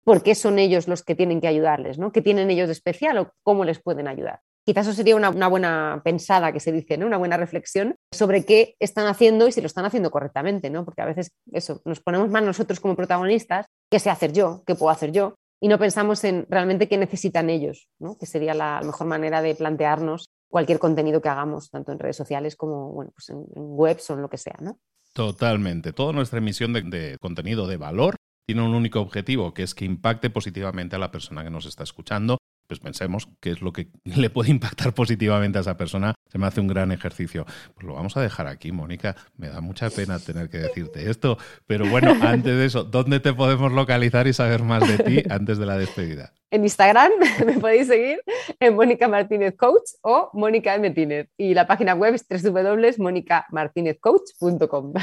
¿Por 0.04 0.24
qué 0.24 0.34
son 0.34 0.58
ellos 0.58 0.88
los 0.88 1.04
que 1.04 1.14
tienen 1.14 1.42
que 1.42 1.48
ayudarles? 1.48 2.00
¿no? 2.00 2.12
¿Qué 2.12 2.24
tienen 2.24 2.50
ellos 2.50 2.68
de 2.68 2.74
especial 2.74 3.20
o 3.20 3.34
cómo 3.44 3.66
les 3.66 3.80
pueden 3.80 4.08
ayudar? 4.08 4.40
Quizás 4.66 4.88
eso 4.88 4.96
sería 4.96 5.16
una, 5.16 5.30
buena 5.48 6.02
pensada 6.04 6.52
que 6.52 6.60
se 6.60 6.72
dice, 6.72 6.98
¿no? 6.98 7.08
una 7.08 7.18
buena 7.18 7.38
reflexión 7.38 7.96
sobre 8.12 8.46
qué 8.46 8.76
están 8.80 9.08
haciendo 9.08 9.48
y 9.48 9.52
si 9.52 9.62
lo 9.62 9.68
están 9.68 9.86
haciendo 9.86 10.12
correctamente, 10.12 10.70
¿no? 10.70 10.86
porque 10.86 11.02
a 11.02 11.06
veces 11.06 11.32
eso, 11.52 11.82
nos 11.84 12.00
ponemos 12.00 12.30
más 12.30 12.44
nosotros 12.44 12.80
como 12.80 12.96
protagonistas, 12.96 13.66
qué 13.90 14.00
sé 14.00 14.12
hacer 14.12 14.34
yo, 14.34 14.64
qué 14.68 14.76
puedo 14.76 14.92
hacer 14.92 15.12
yo, 15.12 15.36
y 15.60 15.68
no 15.68 15.80
pensamos 15.80 16.24
en 16.24 16.46
realmente 16.50 16.88
qué 16.88 16.98
necesitan 16.98 17.50
ellos, 17.50 17.88
¿no? 18.00 18.18
que 18.18 18.28
sería 18.28 18.54
la 18.54 18.82
mejor 18.84 19.08
manera 19.08 19.42
de 19.42 19.56
plantearnos 19.56 20.30
cualquier 20.52 20.78
contenido 20.78 21.22
que 21.22 21.30
hagamos, 21.30 21.72
tanto 21.72 21.92
en 21.92 22.00
redes 22.00 22.18
sociales 22.18 22.56
como 22.56 22.92
bueno, 22.92 23.12
pues 23.16 23.30
en, 23.30 23.46
webs 23.56 24.10
o 24.12 24.14
en 24.14 24.22
lo 24.22 24.30
que 24.30 24.38
sea. 24.38 24.58
¿no? 24.60 24.80
Totalmente. 25.14 25.94
Toda 25.94 26.14
nuestra 26.14 26.38
emisión 26.38 26.74
de, 26.74 27.18
contenido 27.20 27.68
de 27.68 27.78
valor 27.78 28.16
tiene 28.46 28.64
un 28.64 28.76
único 28.76 29.00
objetivo, 29.00 29.54
que 29.54 29.64
es 29.64 29.74
que 29.74 29.86
impacte 29.86 30.30
positivamente 30.30 30.96
a 30.96 31.00
la 31.00 31.10
persona 31.10 31.44
que 31.44 31.50
nos 31.50 31.66
está 31.66 31.84
escuchando. 31.84 32.38
Pues 32.72 32.80
pensemos 32.80 33.28
qué 33.42 33.52
es 33.52 33.62
lo 33.62 33.74
que 33.74 33.90
le 34.06 34.30
puede 34.30 34.50
impactar 34.50 34.94
positivamente 34.94 35.58
a 35.58 35.62
esa 35.62 35.76
persona. 35.76 36.16
Se 36.32 36.38
me 36.38 36.48
hace 36.48 36.62
un 36.62 36.70
gran 36.70 36.94
ejercicio. 36.94 37.46
Pues 37.74 37.86
lo 37.86 37.96
vamos 37.96 38.16
a 38.16 38.22
dejar 38.22 38.48
aquí, 38.48 38.72
Mónica. 38.72 39.18
Me 39.36 39.50
da 39.50 39.60
mucha 39.60 39.90
pena 39.90 40.20
tener 40.20 40.48
que 40.48 40.60
decirte 40.60 41.10
esto. 41.10 41.38
Pero 41.68 41.86
bueno, 41.90 42.12
antes 42.22 42.58
de 42.58 42.66
eso, 42.66 42.86
¿dónde 42.86 43.20
te 43.20 43.34
podemos 43.34 43.74
localizar 43.74 44.26
y 44.28 44.32
saber 44.32 44.64
más 44.64 44.88
de 44.88 45.04
ti 45.04 45.22
antes 45.30 45.58
de 45.58 45.66
la 45.66 45.78
despedida? 45.78 46.32
en 46.52 46.64
Instagram 46.64 47.12
me 47.46 47.60
podéis 47.60 47.88
seguir 47.88 48.22
en 48.60 48.76
Mónica 48.76 49.08
Martínez 49.08 49.56
Coach 49.58 49.92
o 50.02 50.30
Mónica 50.34 50.78
Martínez. 50.78 51.30
Y 51.38 51.54
la 51.54 51.66
página 51.66 51.94
web 51.94 52.14
es 52.14 52.26
www.monicamartinezcoach.com. 52.30 54.94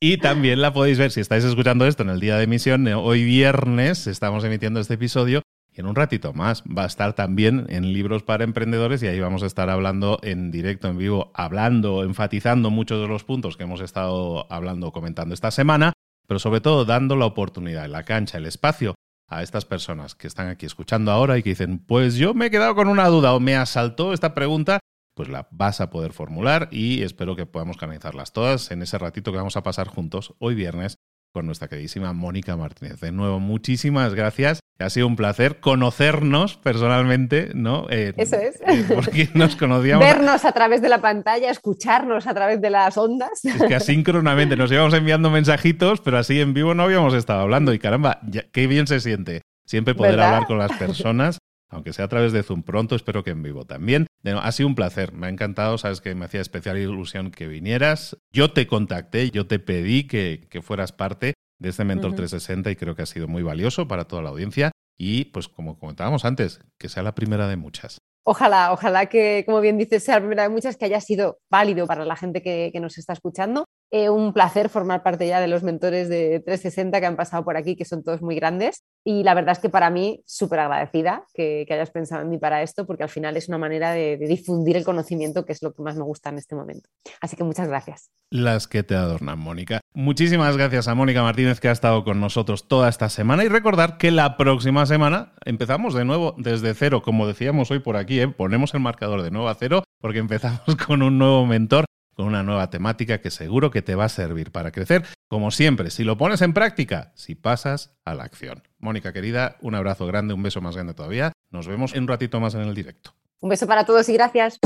Y 0.00 0.18
también 0.18 0.62
la 0.62 0.72
podéis 0.72 0.96
ver 0.98 1.10
si 1.10 1.20
estáis 1.20 1.42
escuchando 1.44 1.84
esto 1.86 2.04
en 2.04 2.10
el 2.10 2.20
día 2.20 2.36
de 2.36 2.44
emisión. 2.44 2.86
Hoy 2.88 3.24
viernes 3.24 4.06
estamos 4.06 4.44
emitiendo 4.44 4.78
este 4.78 4.94
episodio. 4.94 5.42
En 5.78 5.86
un 5.86 5.94
ratito 5.94 6.32
más 6.32 6.64
va 6.64 6.82
a 6.82 6.86
estar 6.86 7.12
también 7.12 7.66
en 7.68 7.92
Libros 7.92 8.24
para 8.24 8.42
Emprendedores 8.42 9.00
y 9.00 9.06
ahí 9.06 9.20
vamos 9.20 9.44
a 9.44 9.46
estar 9.46 9.70
hablando 9.70 10.18
en 10.24 10.50
directo, 10.50 10.88
en 10.88 10.98
vivo, 10.98 11.30
hablando, 11.34 12.02
enfatizando 12.02 12.70
muchos 12.70 13.00
de 13.00 13.06
los 13.06 13.22
puntos 13.22 13.56
que 13.56 13.62
hemos 13.62 13.80
estado 13.80 14.52
hablando, 14.52 14.90
comentando 14.90 15.34
esta 15.34 15.52
semana, 15.52 15.92
pero 16.26 16.40
sobre 16.40 16.60
todo 16.60 16.84
dando 16.84 17.14
la 17.14 17.26
oportunidad, 17.26 17.86
la 17.86 18.02
cancha, 18.02 18.38
el 18.38 18.46
espacio 18.46 18.96
a 19.28 19.44
estas 19.44 19.66
personas 19.66 20.16
que 20.16 20.26
están 20.26 20.48
aquí 20.48 20.66
escuchando 20.66 21.12
ahora 21.12 21.38
y 21.38 21.44
que 21.44 21.50
dicen, 21.50 21.78
pues 21.78 22.16
yo 22.16 22.34
me 22.34 22.46
he 22.46 22.50
quedado 22.50 22.74
con 22.74 22.88
una 22.88 23.06
duda 23.06 23.32
o 23.32 23.38
me 23.38 23.54
asaltó 23.54 24.12
esta 24.12 24.34
pregunta, 24.34 24.80
pues 25.14 25.28
la 25.28 25.46
vas 25.52 25.80
a 25.80 25.90
poder 25.90 26.12
formular 26.12 26.70
y 26.72 27.04
espero 27.04 27.36
que 27.36 27.46
podamos 27.46 27.76
canalizarlas 27.76 28.32
todas 28.32 28.72
en 28.72 28.82
ese 28.82 28.98
ratito 28.98 29.30
que 29.30 29.38
vamos 29.38 29.56
a 29.56 29.62
pasar 29.62 29.86
juntos 29.86 30.34
hoy 30.40 30.56
viernes 30.56 30.96
con 31.32 31.46
nuestra 31.46 31.68
queridísima 31.68 32.12
Mónica 32.12 32.56
Martínez. 32.56 32.98
De 32.98 33.12
nuevo, 33.12 33.38
muchísimas 33.38 34.14
gracias. 34.14 34.58
Ha 34.80 34.90
sido 34.90 35.06
un 35.06 35.16
placer 35.16 35.58
conocernos 35.60 36.56
personalmente, 36.56 37.50
¿no? 37.54 37.88
Eso 37.88 38.36
es. 38.36 38.60
porque 38.94 39.28
nos 39.34 39.56
conocíamos. 39.56 40.04
Vernos 40.04 40.44
a 40.44 40.52
través 40.52 40.80
de 40.80 40.88
la 40.88 41.00
pantalla, 41.00 41.50
escucharnos 41.50 42.26
a 42.26 42.34
través 42.34 42.60
de 42.60 42.70
las 42.70 42.96
ondas. 42.96 43.44
Es 43.44 43.62
que 43.62 43.74
asíncronamente 43.74 44.56
nos 44.56 44.70
íbamos 44.70 44.94
enviando 44.94 45.30
mensajitos, 45.30 46.00
pero 46.00 46.18
así 46.18 46.40
en 46.40 46.54
vivo 46.54 46.74
no 46.74 46.84
habíamos 46.84 47.14
estado 47.14 47.40
hablando. 47.40 47.72
Y 47.72 47.78
caramba, 47.78 48.20
qué 48.52 48.66
bien 48.66 48.86
se 48.86 49.00
siente 49.00 49.42
siempre 49.66 49.94
poder 49.94 50.20
hablar 50.20 50.46
con 50.46 50.58
las 50.58 50.72
personas 50.78 51.38
aunque 51.70 51.92
sea 51.92 52.06
a 52.06 52.08
través 52.08 52.32
de 52.32 52.42
Zoom 52.42 52.62
pronto, 52.62 52.96
espero 52.96 53.22
que 53.22 53.30
en 53.30 53.42
vivo 53.42 53.64
también. 53.64 54.06
ha 54.24 54.52
sido 54.52 54.68
un 54.68 54.74
placer, 54.74 55.12
me 55.12 55.26
ha 55.26 55.30
encantado, 55.30 55.76
sabes 55.78 56.00
que 56.00 56.14
me 56.14 56.24
hacía 56.24 56.40
especial 56.40 56.78
ilusión 56.78 57.30
que 57.30 57.46
vinieras. 57.46 58.16
Yo 58.32 58.52
te 58.52 58.66
contacté, 58.66 59.30
yo 59.30 59.46
te 59.46 59.58
pedí 59.58 60.04
que, 60.04 60.48
fueras 60.62 60.92
parte 60.92 61.34
de 61.58 61.68
este 61.70 61.84
Mentor 61.84 62.14
360 62.14 62.70
y 62.70 62.76
creo 62.76 62.94
que 62.94 63.02
ha 63.02 63.06
sido 63.06 63.28
muy 63.28 63.42
valioso 63.42 63.88
para 63.88 64.04
toda 64.04 64.22
la 64.22 64.30
audiencia. 64.30 64.72
Y 64.98 65.26
pues 65.26 65.48
como 65.48 65.78
comentábamos 65.78 66.24
antes, 66.24 66.60
que 66.78 66.88
sea 66.88 67.02
la 67.02 67.14
primera 67.14 67.48
de 67.48 67.56
muchas. 67.56 67.98
Ojalá, 68.30 68.74
ojalá 68.74 69.06
que, 69.06 69.42
como 69.46 69.62
bien 69.62 69.78
dices, 69.78 70.04
sea 70.04 70.16
la 70.16 70.20
primera 70.20 70.42
de 70.42 70.50
muchas, 70.50 70.76
que 70.76 70.84
haya 70.84 71.00
sido 71.00 71.38
válido 71.50 71.86
para 71.86 72.04
la 72.04 72.14
gente 72.14 72.42
que, 72.42 72.70
nos 72.78 72.98
está 72.98 73.14
escuchando 73.14 73.64
eh, 73.90 74.10
un 74.10 74.34
placer 74.34 74.68
formar 74.68 75.02
parte 75.02 75.26
ya 75.26 75.40
de 75.40 75.48
los 75.48 75.62
mentores 75.62 76.10
de 76.10 76.40
360 76.40 77.00
que 77.00 77.06
han 77.06 77.16
pasado 77.16 77.42
por 77.42 77.56
aquí, 77.56 77.74
que 77.74 77.86
son 77.86 78.04
todos 78.04 78.20
muy 78.20 78.36
grandes. 78.36 78.84
Y 79.02 79.22
la 79.22 79.32
verdad 79.32 79.52
es 79.52 79.60
que 79.60 79.70
para 79.70 79.88
mí, 79.88 80.22
súper 80.26 80.60
agradecida 80.60 81.24
que, 81.32 81.66
hayas 81.70 81.90
pensado 81.90 82.20
en 82.20 82.28
mí 82.28 82.36
para 82.36 82.62
esto, 82.62 82.86
porque 82.86 83.02
al 83.02 83.08
final 83.08 83.34
es 83.38 83.48
una 83.48 83.56
manera 83.56 83.92
de, 83.92 84.18
difundir 84.18 84.76
el 84.76 84.84
conocimiento, 84.84 85.46
que 85.46 85.52
es 85.52 85.62
lo 85.62 85.72
que 85.72 85.80
más 85.80 85.96
me 85.96 86.02
gusta 86.02 86.28
en 86.28 86.36
este 86.36 86.54
momento. 86.54 86.90
Así 87.22 87.34
que 87.34 87.44
muchas 87.44 87.68
gracias. 87.68 88.10
Las 88.30 88.68
que 88.68 88.82
te 88.82 88.94
adornan, 88.94 89.38
Mónica. 89.38 89.80
Muchísimas 89.94 90.54
gracias 90.58 90.86
a 90.86 90.94
Mónica 90.94 91.22
Martínez, 91.22 91.60
que 91.60 91.68
ha 91.68 91.72
estado 91.72 92.04
con 92.04 92.20
nosotros 92.20 92.68
toda 92.68 92.90
esta 92.90 93.08
semana. 93.08 93.42
Y 93.44 93.48
recordar 93.48 93.96
que 93.96 94.10
la 94.10 94.36
próxima 94.36 94.84
semana 94.84 95.32
empezamos 95.46 95.94
de 95.94 96.04
nuevo 96.04 96.34
desde 96.36 96.74
cero, 96.74 97.00
como 97.00 97.26
decíamos 97.26 97.70
hoy 97.70 97.78
por 97.78 97.96
aquí, 97.96 98.17
¿eh? 98.20 98.28
ponemos 98.28 98.74
el 98.74 98.80
marcador 98.80 99.22
de 99.22 99.30
nuevo 99.30 99.48
a 99.48 99.54
cero, 99.54 99.84
porque 100.00 100.18
empezamos 100.18 100.76
con 100.86 101.02
un 101.02 101.18
nuevo 101.18 101.46
mentor 101.46 101.84
con 102.18 102.26
una 102.26 102.42
nueva 102.42 102.68
temática 102.68 103.20
que 103.20 103.30
seguro 103.30 103.70
que 103.70 103.80
te 103.80 103.94
va 103.94 104.06
a 104.06 104.08
servir 104.08 104.50
para 104.50 104.72
crecer. 104.72 105.04
Como 105.28 105.52
siempre, 105.52 105.88
si 105.90 106.02
lo 106.02 106.18
pones 106.18 106.42
en 106.42 106.52
práctica, 106.52 107.12
si 107.14 107.36
pasas 107.36 107.96
a 108.04 108.16
la 108.16 108.24
acción. 108.24 108.64
Mónica 108.80 109.12
querida, 109.12 109.56
un 109.60 109.76
abrazo 109.76 110.04
grande, 110.04 110.34
un 110.34 110.42
beso 110.42 110.60
más 110.60 110.74
grande 110.74 110.94
todavía. 110.94 111.30
Nos 111.52 111.68
vemos 111.68 111.94
en 111.94 112.02
un 112.02 112.08
ratito 112.08 112.40
más 112.40 112.56
en 112.56 112.62
el 112.62 112.74
directo. 112.74 113.14
Un 113.38 113.50
beso 113.50 113.68
para 113.68 113.86
todos 113.86 114.08
y 114.08 114.14
gracias. 114.14 114.58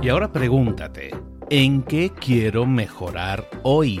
Y 0.00 0.08
ahora 0.08 0.30
pregúntate, 0.30 1.10
¿en 1.50 1.82
qué 1.82 2.10
quiero 2.10 2.64
mejorar 2.64 3.48
hoy? 3.64 4.00